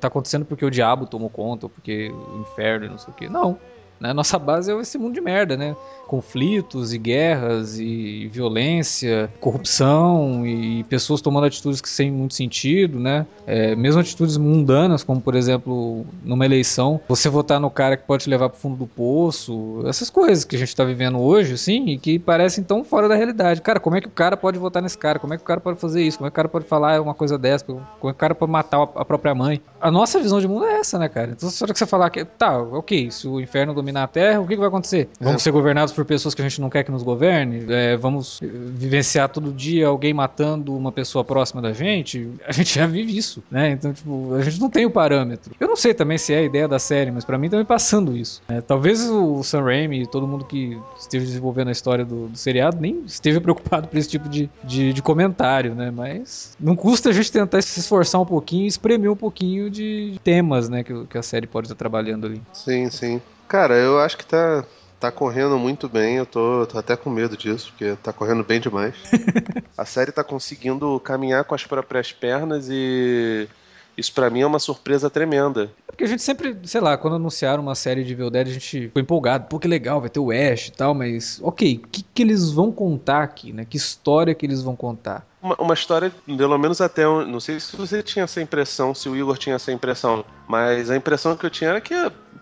tá 0.01 0.09
acontecendo 0.09 0.45
porque 0.45 0.65
o 0.65 0.71
diabo 0.71 1.07
tomou 1.07 1.29
conta, 1.29 1.67
ou 1.67 1.71
porque 1.71 2.11
o 2.11 2.41
inferno 2.41 2.87
e 2.87 2.89
não 2.89 2.99
sei 2.99 3.13
o 3.13 3.17
que. 3.17 3.29
Não. 3.29 3.59
Né? 4.01 4.13
Nossa 4.13 4.39
base 4.39 4.71
é 4.71 4.81
esse 4.81 4.99
mundo 4.99 5.15
de 5.15 5.21
merda, 5.21 5.57
né? 5.57 5.77
Conflitos 6.07 6.93
e 6.93 6.99
guerras 6.99 7.79
e 7.79 8.29
violência, 8.33 9.33
corrupção 9.41 10.47
e 10.47 10.85
pessoas 10.85 11.21
tomando 11.21 11.47
atitudes 11.47 11.81
que 11.81 11.89
sem 11.89 12.11
muito 12.11 12.35
sentido, 12.35 13.01
né? 13.01 13.27
É, 13.47 13.75
mesmo 13.75 14.01
atitudes 14.01 14.37
mundanas, 14.37 15.03
como 15.03 15.21
por 15.21 15.35
exemplo, 15.35 16.05
numa 16.23 16.45
eleição, 16.45 17.01
você 17.09 17.29
votar 17.29 17.59
no 17.59 17.71
cara 17.71 17.97
que 17.97 18.07
pode 18.07 18.25
te 18.25 18.31
levar 18.31 18.51
pro 18.51 18.59
fundo 18.59 18.77
do 18.77 18.87
poço, 18.87 19.83
essas 19.87 20.11
coisas 20.11 20.45
que 20.45 20.57
a 20.57 20.59
gente 20.59 20.77
tá 20.77 20.85
vivendo 20.85 21.19
hoje, 21.19 21.55
assim, 21.55 21.87
e 21.87 21.99
que 21.99 22.19
parecem 22.19 22.63
tão 22.63 22.85
fora 22.85 23.09
da 23.09 23.15
realidade. 23.15 23.63
Cara, 23.63 23.81
como 23.81 23.97
é 23.97 24.01
que 24.01 24.09
o 24.09 24.11
cara 24.11 24.37
pode 24.37 24.59
votar 24.59 24.83
nesse 24.83 24.99
cara? 24.99 25.19
Como 25.19 25.33
é 25.33 25.37
que 25.37 25.43
o 25.43 25.47
cara 25.47 25.61
pode 25.61 25.81
fazer 25.81 26.03
isso? 26.03 26.19
Como 26.19 26.27
é 26.27 26.31
que 26.31 26.35
o 26.35 26.37
cara 26.37 26.49
pode 26.49 26.67
falar 26.67 27.01
uma 27.01 27.15
coisa 27.15 27.39
dessa? 27.39 27.65
Como 27.65 27.81
é 27.81 27.83
que 28.01 28.07
o 28.07 28.15
cara 28.15 28.35
pode 28.35 28.53
matar 28.53 28.83
a 28.83 29.05
própria 29.05 29.35
mãe? 29.35 29.61
A 29.85 29.91
nossa 29.91 30.19
visão 30.19 30.41
de 30.41 30.49
mundo 30.49 30.65
é 30.65 30.79
essa, 30.81 30.99
né, 30.99 31.09
cara? 31.09 31.33
Então, 31.37 31.49
só 31.49 31.67
que 31.67 31.79
você 31.79 31.87
falar 31.87 32.11
que, 32.11 32.25
tá, 32.25 32.59
ok, 32.59 33.11
se 33.11 33.29
o 33.29 33.39
inferno 33.39 33.73
domina 33.75 33.85
dominar 33.85 34.05
a 34.05 34.09
Terra, 34.09 34.41
o 34.41 34.47
que, 34.47 34.55
que 34.55 34.59
vai 34.59 34.69
acontecer? 34.69 35.09
Vamos 35.21 35.43
é. 35.43 35.45
ser 35.45 35.51
governados 35.51 35.93
por 35.93 36.05
pessoas 36.05 36.35
que 36.35 36.43
a 36.43 36.49
gente 36.49 36.61
não 36.61 36.71
quer 36.71 36.83
que 36.83 36.91
nos 36.91 37.03
governe? 37.03 37.67
É, 37.69 37.97
vamos 37.97 38.41
vivenciar 38.43 39.29
todo 39.29 39.53
dia 39.53 39.87
alguém 39.87 40.13
matando 40.13 40.75
uma 40.75 40.91
pessoa 40.91 41.23
próxima 41.23 41.63
da 41.63 41.73
gente? 41.73 42.29
A 42.47 42.53
gente 42.53 42.75
já 42.75 42.87
vive 42.87 43.17
isso, 43.17 43.43
né? 43.51 43.71
Então, 43.71 43.93
tipo, 43.93 44.35
a 44.35 44.43
gente 44.43 44.61
não 44.61 44.71
tem 44.71 44.87
o 44.87 44.91
parâmetro. 44.91 45.55
Eu 45.61 45.69
não 45.69 45.77
sei 45.77 45.95
também 45.95 46.19
se 46.19 46.33
é 46.33 46.39
a 46.39 46.43
ideia 46.43 46.67
da 46.67 46.79
série, 46.79 47.11
mas 47.11 47.25
para 47.25 47.39
mim 47.39 47.49
também 47.49 47.65
passando 47.65 48.17
isso. 48.17 48.43
É, 48.49 48.61
talvez 48.61 49.09
o 49.09 49.43
Sam 49.43 49.63
Raimi 49.63 50.03
e 50.03 50.07
todo 50.07 50.27
mundo 50.27 50.45
que 50.45 50.79
esteve 50.99 51.25
desenvolvendo 51.25 51.69
a 51.69 51.73
história 51.73 52.05
do, 52.05 52.29
do 52.29 52.39
seriado 52.39 52.79
nem 52.81 53.03
esteve 53.07 53.39
preocupado 53.39 53.87
por 53.89 53.99
esse 53.99 54.09
tipo 54.09 54.29
de, 54.29 54.49
de, 54.65 54.93
de, 54.93 55.03
comentário, 55.03 55.75
né? 55.75 55.91
Mas 55.91 56.57
não 56.59 56.75
custa 56.75 57.11
a 57.11 57.13
gente 57.13 57.31
tentar 57.31 57.61
se 57.61 57.79
esforçar 57.79 58.21
um 58.21 58.27
pouquinho 58.27 58.65
e 58.65 58.69
espremer 58.69 59.11
um 59.11 59.17
pouquinho 59.17 59.69
de 59.75 60.21
temas, 60.23 60.69
né? 60.69 60.83
Que, 60.83 61.07
que 61.07 61.19
a 61.19 61.23
série 61.23 61.47
pode 61.47 61.67
estar 61.67 61.75
trabalhando 61.75 62.27
ali. 62.27 62.43
Sim, 62.53 62.89
sim. 62.91 63.21
Cara, 63.49 63.75
eu 63.75 63.99
acho 64.01 64.17
que 64.17 64.25
tá, 64.27 64.65
tá 64.99 65.11
correndo 65.11 65.59
muito 65.59 65.89
bem. 65.89 66.17
Eu 66.17 66.27
tô, 66.27 66.67
tô 66.67 66.79
até 66.79 66.97
com 66.97 67.11
medo 67.11 67.37
disso, 67.37 67.71
porque 67.71 67.97
tá 68.03 68.13
correndo 68.13 68.45
bem 68.45 68.61
demais. 68.61 68.95
a 69.77 69.85
série 69.85 70.13
tá 70.13 70.25
conseguindo 70.25 70.99
caminhar 71.01 71.45
com 71.45 71.55
as 71.55 71.67
próprias 71.67 72.13
pernas 72.13 72.69
e 72.71 73.49
isso 73.97 74.13
para 74.13 74.29
mim 74.29 74.41
é 74.41 74.47
uma 74.47 74.59
surpresa 74.59 75.09
tremenda. 75.09 75.71
É 75.89 75.93
porque 75.93 76.05
a 76.05 76.09
gente 76.09 76.23
sempre, 76.23 76.57
sei 76.65 76.81
lá, 76.81 76.97
quando 76.97 77.17
anunciaram 77.17 77.63
uma 77.63 77.75
série 77.75 78.03
de 78.03 78.13
Evil 78.13 78.31
Dead, 78.31 78.49
a 78.49 78.53
gente 78.53 78.83
ficou 78.89 79.01
empolgado. 79.01 79.47
Pô, 79.49 79.59
que 79.59 79.69
legal, 79.69 80.01
vai 80.01 80.11
ter 80.11 80.21
o 80.21 80.31
Ash 80.31 80.69
e 80.69 80.73
tal, 80.73 80.95
mas 80.95 81.41
ok, 81.43 81.81
o 81.85 81.89
que, 81.89 82.03
que 82.03 82.23
eles 82.23 82.51
vão 82.51 82.73
contar 82.73 83.23
aqui, 83.23 83.53
né? 83.53 83.65
Que 83.65 83.77
história 83.77 84.35
que 84.35 84.45
eles 84.45 84.63
vão 84.63 84.75
contar? 84.75 85.27
Uma, 85.45 85.55
uma, 85.59 85.75
história, 85.75 86.11
pelo 86.27 86.57
menos 86.57 86.81
até. 86.81 87.05
Não 87.05 87.39
sei 87.39 87.61
se 87.61 87.77
você 87.77 88.03
tinha 88.03 88.25
essa 88.25 88.41
impressão, 88.41 88.95
se 88.95 89.11
o 89.11 89.15
Igor 89.15 89.37
tinha 89.37 89.57
essa 89.57 89.71
impressão, 89.71 90.25
mas 90.49 90.91
a 90.91 90.97
impressão 90.97 91.37
que 91.37 91.45
eu 91.45 91.51
tinha 91.51 91.69
era 91.69 91.81
que 91.83 91.95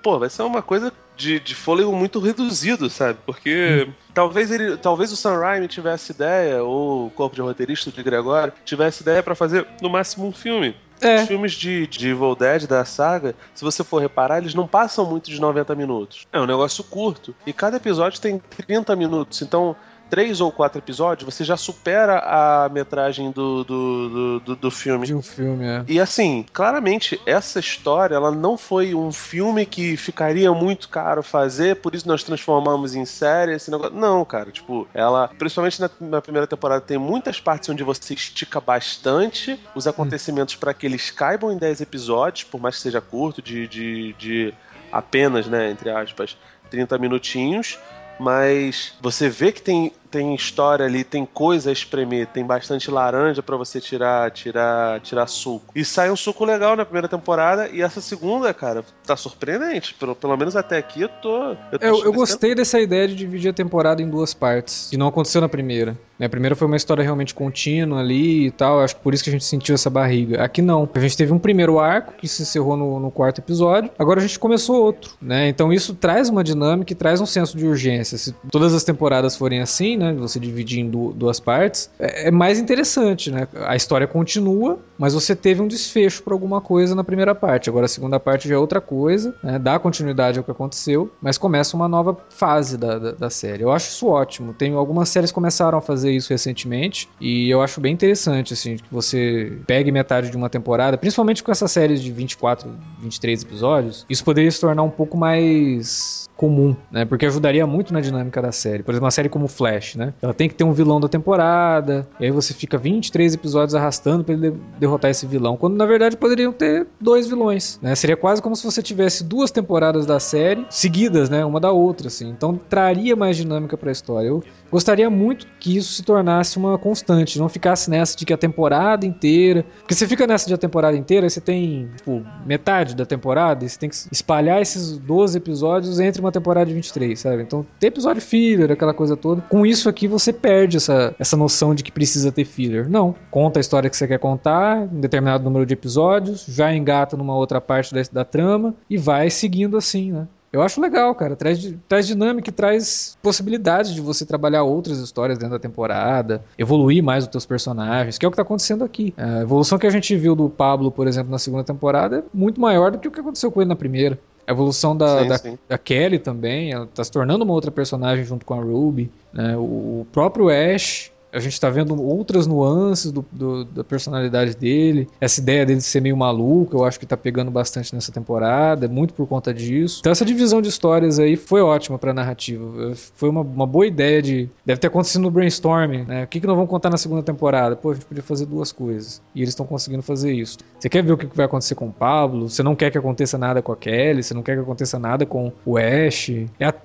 pô, 0.02 0.18
vai 0.18 0.28
ser 0.28 0.42
uma 0.42 0.60
coisa 0.60 0.92
de, 1.16 1.38
de 1.38 1.54
fôlego 1.54 1.94
muito 1.94 2.18
reduzido, 2.18 2.90
sabe? 2.90 3.18
Porque 3.24 3.86
hum. 3.88 3.92
talvez 4.12 4.50
ele, 4.50 4.76
talvez 4.76 5.12
o 5.12 5.16
Sam 5.16 5.38
Raimi 5.38 5.68
tivesse 5.68 6.12
ideia, 6.12 6.62
ou 6.62 7.06
o 7.06 7.10
corpo 7.10 7.36
de 7.36 7.42
roteirista 7.42 7.90
de 7.90 8.02
Gregório, 8.02 8.52
tivesse 8.64 9.02
ideia 9.02 9.22
para 9.22 9.34
fazer 9.34 9.66
no 9.80 9.88
máximo 9.88 10.26
um 10.26 10.32
filme. 10.32 10.74
É. 11.00 11.22
Os 11.22 11.28
filmes 11.28 11.52
de, 11.52 11.86
de 11.88 12.10
Evil 12.10 12.36
Dead 12.36 12.66
da 12.66 12.84
saga, 12.84 13.34
se 13.54 13.64
você 13.64 13.82
for 13.82 14.00
reparar, 14.00 14.38
eles 14.38 14.54
não 14.54 14.68
passam 14.68 15.04
muito 15.04 15.30
de 15.30 15.40
90 15.40 15.74
minutos. 15.74 16.28
É 16.32 16.40
um 16.40 16.46
negócio 16.46 16.84
curto. 16.84 17.34
E 17.44 17.52
cada 17.52 17.76
episódio 17.76 18.20
tem 18.20 18.38
30 18.38 18.94
minutos. 18.94 19.42
Então, 19.42 19.74
três 20.12 20.42
ou 20.42 20.52
quatro 20.52 20.78
episódios, 20.78 21.34
você 21.34 21.42
já 21.42 21.56
supera 21.56 22.18
a 22.18 22.68
metragem 22.68 23.30
do, 23.30 23.64
do, 23.64 24.40
do, 24.40 24.56
do 24.56 24.70
filme. 24.70 25.06
De 25.06 25.14
um 25.14 25.22
filme, 25.22 25.64
é. 25.64 25.82
E 25.88 25.98
assim, 25.98 26.44
claramente, 26.52 27.18
essa 27.24 27.58
história, 27.58 28.14
ela 28.14 28.30
não 28.30 28.58
foi 28.58 28.94
um 28.94 29.10
filme 29.10 29.64
que 29.64 29.96
ficaria 29.96 30.52
muito 30.52 30.90
caro 30.90 31.22
fazer, 31.22 31.76
por 31.76 31.94
isso 31.94 32.06
nós 32.06 32.22
transformamos 32.22 32.94
em 32.94 33.06
série 33.06 33.54
esse 33.54 33.70
negócio. 33.70 33.94
Não, 33.94 34.22
cara, 34.22 34.50
tipo, 34.50 34.86
ela, 34.92 35.28
principalmente 35.28 35.80
na, 35.80 35.88
na 35.98 36.20
primeira 36.20 36.46
temporada, 36.46 36.82
tem 36.82 36.98
muitas 36.98 37.40
partes 37.40 37.70
onde 37.70 37.82
você 37.82 38.12
estica 38.12 38.60
bastante 38.60 39.58
os 39.74 39.86
acontecimentos 39.86 40.56
hum. 40.56 40.58
para 40.60 40.74
que 40.74 40.84
eles 40.84 41.10
caibam 41.10 41.50
em 41.50 41.56
10 41.56 41.80
episódios, 41.80 42.44
por 42.44 42.60
mais 42.60 42.76
que 42.76 42.82
seja 42.82 43.00
curto, 43.00 43.40
de, 43.40 43.66
de, 43.66 44.12
de 44.18 44.54
apenas, 44.92 45.46
né, 45.46 45.70
entre 45.70 45.88
aspas, 45.88 46.36
30 46.68 46.98
minutinhos 46.98 47.78
mas 48.18 48.94
você 49.00 49.28
vê 49.28 49.50
que 49.50 49.60
tem 49.60 49.92
tem 50.12 50.34
história 50.34 50.84
ali, 50.84 51.02
tem 51.02 51.24
coisa 51.24 51.70
a 51.70 51.72
espremer, 51.72 52.26
tem 52.26 52.44
bastante 52.44 52.90
laranja 52.90 53.42
para 53.42 53.56
você 53.56 53.80
tirar, 53.80 54.30
tirar, 54.30 55.00
tirar 55.00 55.26
suco. 55.26 55.72
E 55.74 55.84
sai 55.86 56.10
um 56.10 56.16
suco 56.16 56.44
legal 56.44 56.76
na 56.76 56.84
primeira 56.84 57.08
temporada 57.08 57.70
e 57.70 57.80
essa 57.80 58.00
segunda, 58.02 58.52
cara, 58.52 58.84
tá 59.06 59.16
surpreendente. 59.16 59.94
Pelo, 59.94 60.14
pelo 60.14 60.36
menos 60.36 60.54
até 60.54 60.76
aqui 60.76 61.00
eu 61.00 61.08
tô. 61.08 61.56
Eu, 61.72 61.78
tô 61.78 61.86
eu, 61.86 62.04
eu 62.04 62.12
gostei 62.12 62.54
dessa 62.54 62.78
ideia 62.78 63.08
de 63.08 63.14
dividir 63.14 63.48
a 63.48 63.54
temporada 63.54 64.02
em 64.02 64.08
duas 64.08 64.34
partes, 64.34 64.88
que 64.90 64.98
não 64.98 65.08
aconteceu 65.08 65.40
na 65.40 65.48
primeira. 65.48 65.96
Né? 66.18 66.26
A 66.26 66.28
primeira 66.28 66.54
foi 66.54 66.66
uma 66.66 66.76
história 66.76 67.02
realmente 67.02 67.34
contínua 67.34 68.00
ali 68.00 68.46
e 68.46 68.50
tal, 68.50 68.80
acho 68.80 68.94
que 68.96 69.02
por 69.02 69.14
isso 69.14 69.24
que 69.24 69.30
a 69.30 69.32
gente 69.32 69.44
sentiu 69.44 69.74
essa 69.74 69.88
barriga. 69.88 70.42
Aqui 70.42 70.60
não. 70.60 70.88
A 70.94 71.00
gente 71.00 71.16
teve 71.16 71.32
um 71.32 71.38
primeiro 71.38 71.80
arco 71.80 72.12
que 72.12 72.28
se 72.28 72.42
encerrou 72.42 72.76
no, 72.76 73.00
no 73.00 73.10
quarto 73.10 73.40
episódio, 73.40 73.90
agora 73.98 74.20
a 74.20 74.22
gente 74.22 74.38
começou 74.38 74.82
outro, 74.82 75.14
né? 75.20 75.48
Então 75.48 75.72
isso 75.72 75.94
traz 75.94 76.28
uma 76.28 76.44
dinâmica 76.44 76.92
e 76.92 76.96
traz 76.96 77.20
um 77.20 77.26
senso 77.26 77.56
de 77.56 77.66
urgência. 77.66 78.18
Se 78.18 78.32
todas 78.50 78.74
as 78.74 78.84
temporadas 78.84 79.36
forem 79.36 79.60
assim, 79.60 79.96
né? 80.02 80.12
Você 80.14 80.40
dividir 80.40 80.80
em 80.80 80.90
duas 80.90 81.38
partes, 81.38 81.88
é, 81.98 82.28
é 82.28 82.30
mais 82.30 82.58
interessante, 82.58 83.30
né? 83.30 83.46
A 83.66 83.76
história 83.76 84.06
continua, 84.06 84.78
mas 84.98 85.14
você 85.14 85.36
teve 85.36 85.62
um 85.62 85.68
desfecho 85.68 86.22
para 86.22 86.34
alguma 86.34 86.60
coisa 86.60 86.94
na 86.94 87.04
primeira 87.04 87.34
parte. 87.34 87.70
Agora 87.70 87.86
a 87.86 87.88
segunda 87.88 88.18
parte 88.18 88.48
já 88.48 88.56
é 88.56 88.58
outra 88.58 88.80
coisa, 88.80 89.34
né? 89.42 89.58
dá 89.58 89.78
continuidade 89.78 90.38
ao 90.38 90.44
que 90.44 90.50
aconteceu, 90.50 91.10
mas 91.20 91.38
começa 91.38 91.76
uma 91.76 91.88
nova 91.88 92.16
fase 92.30 92.76
da, 92.76 92.98
da, 92.98 93.12
da, 93.12 93.30
série. 93.30 93.62
Eu 93.62 93.70
acho 93.70 93.90
isso 93.90 94.08
ótimo. 94.08 94.52
Tem 94.52 94.74
algumas 94.74 95.08
séries 95.08 95.30
começaram 95.30 95.78
a 95.78 95.80
fazer 95.80 96.10
isso 96.10 96.30
recentemente 96.30 97.08
e 97.20 97.48
eu 97.48 97.62
acho 97.62 97.80
bem 97.80 97.92
interessante, 97.92 98.52
assim, 98.52 98.76
que 98.76 98.84
você 98.90 99.52
pegue 99.66 99.92
metade 99.92 100.30
de 100.30 100.36
uma 100.36 100.50
temporada, 100.50 100.98
principalmente 100.98 101.42
com 101.42 101.52
essas 101.52 101.70
séries 101.70 102.02
de 102.02 102.10
24, 102.10 102.68
23 103.00 103.42
episódios, 103.42 104.04
isso 104.10 104.24
poderia 104.24 104.50
se 104.50 104.60
tornar 104.60 104.82
um 104.82 104.90
pouco 104.90 105.16
mais 105.16 106.28
comum, 106.42 106.74
né? 106.90 107.04
Porque 107.04 107.24
ajudaria 107.24 107.64
muito 107.68 107.94
na 107.94 108.00
dinâmica 108.00 108.42
da 108.42 108.50
série. 108.50 108.82
Por 108.82 108.90
exemplo, 108.90 109.04
uma 109.04 109.12
série 109.12 109.28
como 109.28 109.46
Flash, 109.46 109.94
né? 109.94 110.12
Ela 110.20 110.34
tem 110.34 110.48
que 110.48 110.56
ter 110.56 110.64
um 110.64 110.72
vilão 110.72 111.00
da 111.00 111.06
temporada, 111.06 112.04
e 112.18 112.24
aí 112.24 112.32
você 112.32 112.52
fica 112.52 112.76
23 112.76 113.34
episódios 113.34 113.76
arrastando 113.76 114.24
para 114.24 114.34
ele 114.34 114.52
derrotar 114.76 115.12
esse 115.12 115.24
vilão, 115.24 115.56
quando 115.56 115.76
na 115.76 115.86
verdade 115.86 116.16
poderiam 116.16 116.52
ter 116.52 116.88
dois 117.00 117.28
vilões, 117.28 117.78
né? 117.80 117.94
Seria 117.94 118.16
quase 118.16 118.42
como 118.42 118.56
se 118.56 118.64
você 118.64 118.82
tivesse 118.82 119.22
duas 119.22 119.52
temporadas 119.52 120.04
da 120.04 120.18
série 120.18 120.66
seguidas, 120.68 121.30
né? 121.30 121.44
Uma 121.44 121.60
da 121.60 121.70
outra, 121.70 122.08
assim. 122.08 122.28
Então 122.28 122.58
traria 122.68 123.14
mais 123.14 123.36
dinâmica 123.36 123.76
para 123.76 123.90
a 123.90 123.92
história. 123.92 124.26
Eu 124.26 124.42
gostaria 124.68 125.08
muito 125.08 125.46
que 125.60 125.76
isso 125.76 125.92
se 125.92 126.02
tornasse 126.02 126.56
uma 126.56 126.76
constante, 126.76 127.38
não 127.38 127.48
ficasse 127.48 127.88
nessa 127.88 128.16
de 128.16 128.26
que 128.26 128.32
a 128.32 128.36
temporada 128.36 129.06
inteira. 129.06 129.64
Porque 129.78 129.94
você 129.94 130.08
fica 130.08 130.26
nessa 130.26 130.48
de 130.48 130.54
a 130.54 130.58
temporada 130.58 130.96
inteira, 130.96 131.30
você 131.30 131.40
tem 131.40 131.88
tipo, 131.96 132.20
metade 132.44 132.96
da 132.96 133.06
temporada, 133.06 133.64
e 133.64 133.68
você 133.68 133.78
tem 133.78 133.88
que 133.88 133.94
espalhar 134.10 134.60
esses 134.60 134.98
12 134.98 135.38
episódios 135.38 136.00
entre 136.00 136.20
uma 136.20 136.31
temporada 136.32 136.66
de 136.66 136.74
23, 136.74 137.18
sabe? 137.18 137.42
Então, 137.42 137.64
tem 137.78 137.88
episódio 137.88 138.22
filler, 138.22 138.70
aquela 138.70 138.94
coisa 138.94 139.16
toda. 139.16 139.42
Com 139.42 139.64
isso 139.64 139.88
aqui, 139.88 140.08
você 140.08 140.32
perde 140.32 140.76
essa, 140.76 141.14
essa 141.18 141.36
noção 141.36 141.74
de 141.74 141.82
que 141.82 141.92
precisa 141.92 142.32
ter 142.32 142.44
filler. 142.44 142.88
Não. 142.88 143.14
Conta 143.30 143.60
a 143.60 143.62
história 143.62 143.88
que 143.88 143.96
você 143.96 144.06
quer 144.06 144.18
contar, 144.18 144.88
um 144.92 145.00
determinado 145.00 145.44
número 145.44 145.66
de 145.66 145.74
episódios, 145.74 146.44
já 146.48 146.74
engata 146.74 147.16
numa 147.16 147.36
outra 147.36 147.60
parte 147.60 147.94
da, 147.94 148.02
da 148.12 148.24
trama 148.24 148.74
e 148.88 148.96
vai 148.96 149.30
seguindo 149.30 149.76
assim, 149.76 150.12
né? 150.12 150.26
Eu 150.52 150.60
acho 150.60 150.80
legal, 150.82 151.14
cara. 151.14 151.34
Traz, 151.34 151.74
traz 151.88 152.06
dinâmica 152.06 152.50
e 152.50 152.52
traz 152.52 153.16
possibilidades 153.22 153.94
de 153.94 154.02
você 154.02 154.26
trabalhar 154.26 154.62
outras 154.64 154.98
histórias 154.98 155.38
dentro 155.38 155.54
da 155.54 155.58
temporada, 155.58 156.44
evoluir 156.58 157.02
mais 157.02 157.24
os 157.24 157.30
teus 157.30 157.46
personagens, 157.46 158.18
que 158.18 158.26
é 158.26 158.28
o 158.28 158.30
que 158.30 158.36
tá 158.36 158.42
acontecendo 158.42 158.84
aqui. 158.84 159.14
A 159.16 159.40
evolução 159.40 159.78
que 159.78 159.86
a 159.86 159.90
gente 159.90 160.14
viu 160.14 160.36
do 160.36 160.50
Pablo, 160.50 160.90
por 160.90 161.08
exemplo, 161.08 161.30
na 161.30 161.38
segunda 161.38 161.64
temporada 161.64 162.18
é 162.18 162.22
muito 162.34 162.60
maior 162.60 162.90
do 162.90 162.98
que 162.98 163.08
o 163.08 163.10
que 163.10 163.20
aconteceu 163.20 163.50
com 163.50 163.62
ele 163.62 163.68
na 163.68 163.76
primeira. 163.76 164.18
A 164.46 164.52
evolução 164.52 164.96
da, 164.96 165.22
sim, 165.22 165.28
da, 165.28 165.38
sim. 165.38 165.58
da, 165.68 165.78
Kelly 165.78 166.18
também, 166.18 166.72
ela 166.72 166.86
tá 166.86 167.02
se 167.04 167.10
tornando 167.10 167.44
uma 167.44 167.52
outra 167.52 167.70
personagem 167.70 168.24
junto 168.24 168.44
com 168.44 168.54
a 168.54 168.62
Ruby. 168.62 169.10
Né? 169.32 169.56
O 169.56 170.06
próprio 170.12 170.48
Ash 170.48 171.12
a 171.32 171.40
gente 171.40 171.58
tá 171.58 171.70
vendo 171.70 172.00
outras 172.00 172.46
nuances 172.46 173.10
do, 173.10 173.24
do, 173.32 173.64
da 173.64 173.82
personalidade 173.82 174.54
dele. 174.54 175.08
Essa 175.20 175.40
ideia 175.40 175.64
dele 175.64 175.78
de 175.78 175.84
ser 175.84 176.00
meio 176.00 176.16
maluco, 176.16 176.76
eu 176.76 176.84
acho 176.84 177.00
que 177.00 177.06
tá 177.06 177.16
pegando 177.16 177.50
bastante 177.50 177.94
nessa 177.94 178.12
temporada, 178.12 178.86
muito 178.86 179.14
por 179.14 179.26
conta 179.26 179.52
disso. 179.52 179.98
Então 180.00 180.12
essa 180.12 180.24
divisão 180.24 180.60
de 180.60 180.68
histórias 180.68 181.18
aí 181.18 181.36
foi 181.36 181.62
ótima 181.62 181.98
pra 181.98 182.12
narrativa. 182.12 182.92
Foi 183.14 183.30
uma, 183.30 183.40
uma 183.40 183.66
boa 183.66 183.86
ideia 183.86 184.20
de. 184.20 184.48
Deve 184.64 184.80
ter 184.80 184.88
acontecido 184.88 185.22
no 185.22 185.30
brainstorming, 185.30 186.04
né? 186.04 186.24
O 186.24 186.26
que, 186.26 186.40
que 186.40 186.46
nós 186.46 186.56
vamos 186.56 186.70
contar 186.70 186.90
na 186.90 186.98
segunda 186.98 187.22
temporada? 187.22 187.74
Pô, 187.76 187.90
a 187.90 187.94
gente 187.94 188.04
podia 188.04 188.22
fazer 188.22 188.44
duas 188.46 188.70
coisas. 188.70 189.22
E 189.34 189.40
eles 189.40 189.50
estão 189.50 189.64
conseguindo 189.64 190.02
fazer 190.02 190.32
isso. 190.32 190.58
Você 190.78 190.88
quer 190.88 191.02
ver 191.02 191.12
o 191.12 191.16
que 191.16 191.26
vai 191.34 191.46
acontecer 191.46 191.74
com 191.74 191.86
o 191.86 191.92
Pablo? 191.92 192.48
Você 192.48 192.62
não 192.62 192.76
quer 192.76 192.90
que 192.90 192.98
aconteça 192.98 193.38
nada 193.38 193.62
com 193.62 193.72
a 193.72 193.76
Kelly? 193.76 194.22
Você 194.22 194.34
não 194.34 194.42
quer 194.42 194.54
que 194.54 194.62
aconteça 194.62 194.98
nada 194.98 195.24
com 195.24 195.52
o 195.64 195.78
Ash? 195.78 196.30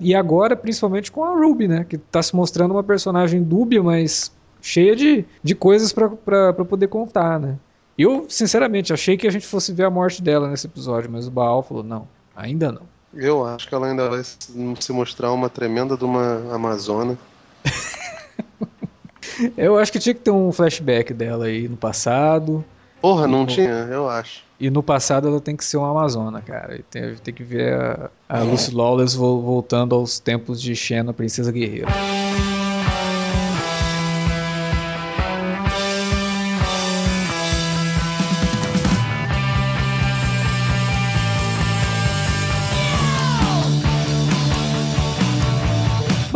E 0.00 0.14
agora, 0.14 0.56
principalmente 0.56 1.12
com 1.12 1.22
a 1.22 1.34
Ruby, 1.34 1.68
né? 1.68 1.84
Que 1.86 1.98
tá 1.98 2.22
se 2.22 2.34
mostrando 2.34 2.72
uma 2.72 2.82
personagem 2.82 3.42
dúbia, 3.42 3.82
mas 3.82 4.32
cheia 4.60 4.94
de, 4.94 5.24
de 5.42 5.54
coisas 5.54 5.92
para 5.92 6.52
poder 6.52 6.88
contar, 6.88 7.38
né? 7.38 7.56
Eu, 7.98 8.26
sinceramente, 8.28 8.92
achei 8.92 9.16
que 9.16 9.26
a 9.26 9.30
gente 9.30 9.46
fosse 9.46 9.72
ver 9.72 9.84
a 9.84 9.90
morte 9.90 10.22
dela 10.22 10.48
nesse 10.48 10.66
episódio, 10.66 11.10
mas 11.10 11.26
o 11.26 11.30
Baal 11.30 11.62
falou: 11.62 11.82
não, 11.82 12.06
ainda 12.36 12.70
não. 12.70 12.82
Eu 13.12 13.44
acho 13.44 13.66
que 13.66 13.74
ela 13.74 13.88
ainda 13.88 14.08
vai 14.08 14.22
se 14.22 14.92
mostrar 14.92 15.32
uma 15.32 15.48
tremenda 15.48 15.96
de 15.96 16.04
uma 16.04 16.54
Amazona. 16.54 17.18
eu 19.56 19.76
acho 19.78 19.90
que 19.90 19.98
tinha 19.98 20.14
que 20.14 20.20
ter 20.20 20.30
um 20.30 20.52
flashback 20.52 21.12
dela 21.12 21.46
aí 21.46 21.68
no 21.68 21.76
passado. 21.76 22.64
Porra, 23.00 23.26
não 23.26 23.40
no... 23.40 23.46
tinha, 23.46 23.88
eu 23.90 24.08
acho. 24.08 24.44
E 24.60 24.70
no 24.70 24.82
passado 24.82 25.28
ela 25.28 25.40
tem 25.40 25.56
que 25.56 25.64
ser 25.64 25.76
uma 25.76 25.90
Amazona, 25.90 26.40
cara. 26.42 26.76
E 26.76 26.82
tem, 26.82 27.14
tem 27.16 27.34
que 27.34 27.42
ver 27.42 27.72
a, 27.74 28.10
a 28.28 28.42
Lucy 28.42 28.74
Lawless 28.74 29.16
voltando 29.16 29.94
aos 29.94 30.18
tempos 30.20 30.60
de 30.60 30.74
Xena, 30.76 31.12
Princesa 31.12 31.50
Guerreira. 31.50 31.88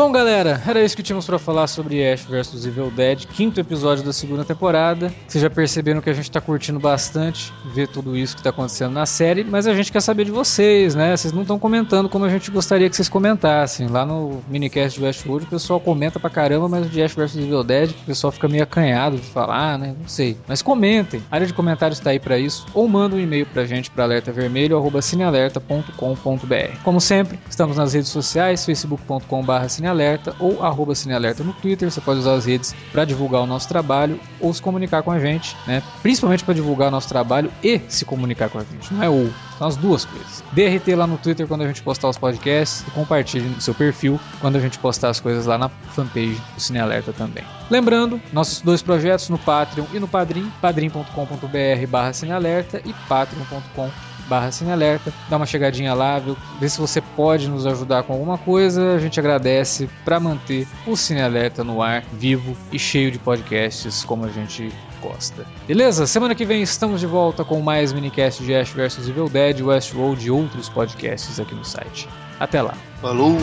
Bom, 0.02 0.10
galera, 0.10 0.60
era 0.66 0.82
isso 0.82 0.96
que 0.96 1.02
tínhamos 1.02 1.26
para 1.26 1.38
falar 1.38 1.68
sobre 1.68 2.04
Ash 2.04 2.22
vs 2.22 2.66
Evil 2.66 2.90
Dead, 2.90 3.24
quinto 3.24 3.60
episódio 3.60 4.04
da 4.04 4.12
segunda 4.12 4.44
temporada. 4.44 5.14
Vocês 5.28 5.40
já 5.40 5.48
perceberam 5.48 6.00
que 6.00 6.10
a 6.10 6.12
gente 6.12 6.28
tá 6.28 6.40
curtindo 6.40 6.80
bastante 6.80 7.52
ver 7.72 7.86
tudo 7.86 8.16
isso 8.16 8.36
que 8.36 8.42
tá 8.42 8.50
acontecendo 8.50 8.92
na 8.92 9.06
série, 9.06 9.44
mas 9.44 9.64
a 9.64 9.74
gente 9.74 9.92
quer 9.92 10.00
saber 10.00 10.24
de 10.24 10.32
vocês, 10.32 10.96
né? 10.96 11.16
Vocês 11.16 11.32
não 11.32 11.42
estão 11.42 11.56
comentando 11.56 12.08
como 12.08 12.24
a 12.24 12.28
gente 12.28 12.50
gostaria 12.50 12.90
que 12.90 12.96
vocês 12.96 13.08
comentassem. 13.08 13.86
Lá 13.86 14.04
no 14.04 14.42
minicast 14.48 14.98
de 14.98 15.06
Westworld 15.06 15.46
o 15.46 15.50
pessoal 15.50 15.78
comenta 15.78 16.18
pra 16.18 16.28
caramba, 16.28 16.68
mas 16.68 16.86
o 16.86 16.88
de 16.88 17.00
Ash 17.00 17.14
vs 17.14 17.36
Evil 17.36 17.62
Dead 17.62 17.92
o 17.92 18.04
pessoal 18.04 18.32
fica 18.32 18.48
meio 18.48 18.64
acanhado 18.64 19.18
de 19.18 19.26
falar, 19.28 19.78
né? 19.78 19.94
Não 20.00 20.08
sei. 20.08 20.36
Mas 20.48 20.62
comentem. 20.62 21.22
A 21.30 21.36
área 21.36 21.46
de 21.46 21.54
comentários 21.54 22.00
tá 22.00 22.10
aí 22.10 22.18
para 22.18 22.36
isso. 22.36 22.66
Ou 22.74 22.88
manda 22.88 23.14
um 23.14 23.20
e-mail 23.20 23.46
pra 23.46 23.64
gente 23.64 23.88
para 23.88 24.02
alertavermelho@cinealerta.com.br. 24.02 26.82
Como 26.82 27.00
sempre, 27.00 27.38
estamos 27.48 27.76
nas 27.76 27.94
redes 27.94 28.10
sociais, 28.10 28.66
facebook.com/cinealerta 28.66 29.91
Cinealerta 29.92 30.34
ou 30.38 30.64
arroba 30.64 30.94
Cinealerta 30.94 31.44
no 31.44 31.52
Twitter. 31.52 31.90
Você 31.90 32.00
pode 32.00 32.20
usar 32.20 32.34
as 32.34 32.46
redes 32.46 32.74
para 32.90 33.04
divulgar 33.04 33.42
o 33.42 33.46
nosso 33.46 33.68
trabalho 33.68 34.18
ou 34.40 34.52
se 34.52 34.60
comunicar 34.60 35.02
com 35.02 35.10
a 35.10 35.18
gente, 35.18 35.56
né? 35.66 35.82
Principalmente 36.02 36.44
para 36.44 36.54
divulgar 36.54 36.88
o 36.88 36.90
nosso 36.90 37.08
trabalho 37.08 37.52
e 37.62 37.80
se 37.88 38.04
comunicar 38.04 38.48
com 38.48 38.58
a 38.58 38.64
gente, 38.64 38.92
não 38.92 39.02
é 39.02 39.08
ou. 39.08 39.30
São 39.58 39.68
as 39.68 39.76
duas 39.76 40.04
coisas. 40.04 40.42
DRT 40.52 40.94
lá 40.96 41.06
no 41.06 41.18
Twitter 41.18 41.46
quando 41.46 41.62
a 41.62 41.66
gente 41.66 41.82
postar 41.82 42.08
os 42.08 42.18
podcasts 42.18 42.84
e 42.88 42.90
compartilhe 42.90 43.48
no 43.48 43.60
seu 43.60 43.74
perfil 43.74 44.18
quando 44.40 44.56
a 44.56 44.60
gente 44.60 44.78
postar 44.78 45.10
as 45.10 45.20
coisas 45.20 45.46
lá 45.46 45.56
na 45.56 45.68
fanpage 45.68 46.40
do 46.54 46.60
Cinealerta 46.60 47.12
também. 47.12 47.44
Lembrando, 47.70 48.20
nossos 48.32 48.60
dois 48.60 48.82
projetos 48.82 49.28
no 49.28 49.38
Patreon 49.38 49.84
e 49.92 50.00
no 50.00 50.08
Padrim, 50.08 50.50
padrim.com.br 50.60 51.86
barra 51.88 52.12
Cinealerta 52.12 52.80
e 52.84 52.92
patreon.com 53.08 54.11
barra 54.32 54.50
Cinealerta, 54.50 55.12
dá 55.28 55.36
uma 55.36 55.44
chegadinha 55.44 55.92
lá, 55.92 56.18
viu? 56.18 56.34
vê 56.58 56.66
se 56.66 56.80
você 56.80 57.02
pode 57.02 57.48
nos 57.48 57.66
ajudar 57.66 58.02
com 58.02 58.14
alguma 58.14 58.38
coisa, 58.38 58.94
a 58.94 58.98
gente 58.98 59.20
agradece 59.20 59.90
para 60.06 60.18
manter 60.18 60.66
o 60.86 60.96
Cinealerta 60.96 61.62
no 61.62 61.82
ar, 61.82 62.02
vivo 62.14 62.56
e 62.72 62.78
cheio 62.78 63.10
de 63.10 63.18
podcasts 63.18 64.02
como 64.04 64.24
a 64.24 64.30
gente 64.30 64.72
gosta. 65.02 65.44
Beleza? 65.68 66.06
Semana 66.06 66.34
que 66.34 66.46
vem 66.46 66.62
estamos 66.62 66.98
de 66.98 67.06
volta 67.06 67.44
com 67.44 67.60
mais 67.60 67.92
minicast 67.92 68.42
de 68.42 68.54
Ash 68.54 68.70
vs 68.70 69.06
Evil 69.06 69.28
Dead, 69.28 69.60
Westworld 69.60 70.26
e 70.26 70.30
outros 70.30 70.66
podcasts 70.70 71.38
aqui 71.38 71.54
no 71.54 71.64
site. 71.64 72.08
Até 72.40 72.62
lá. 72.62 72.74
Falou! 73.02 73.36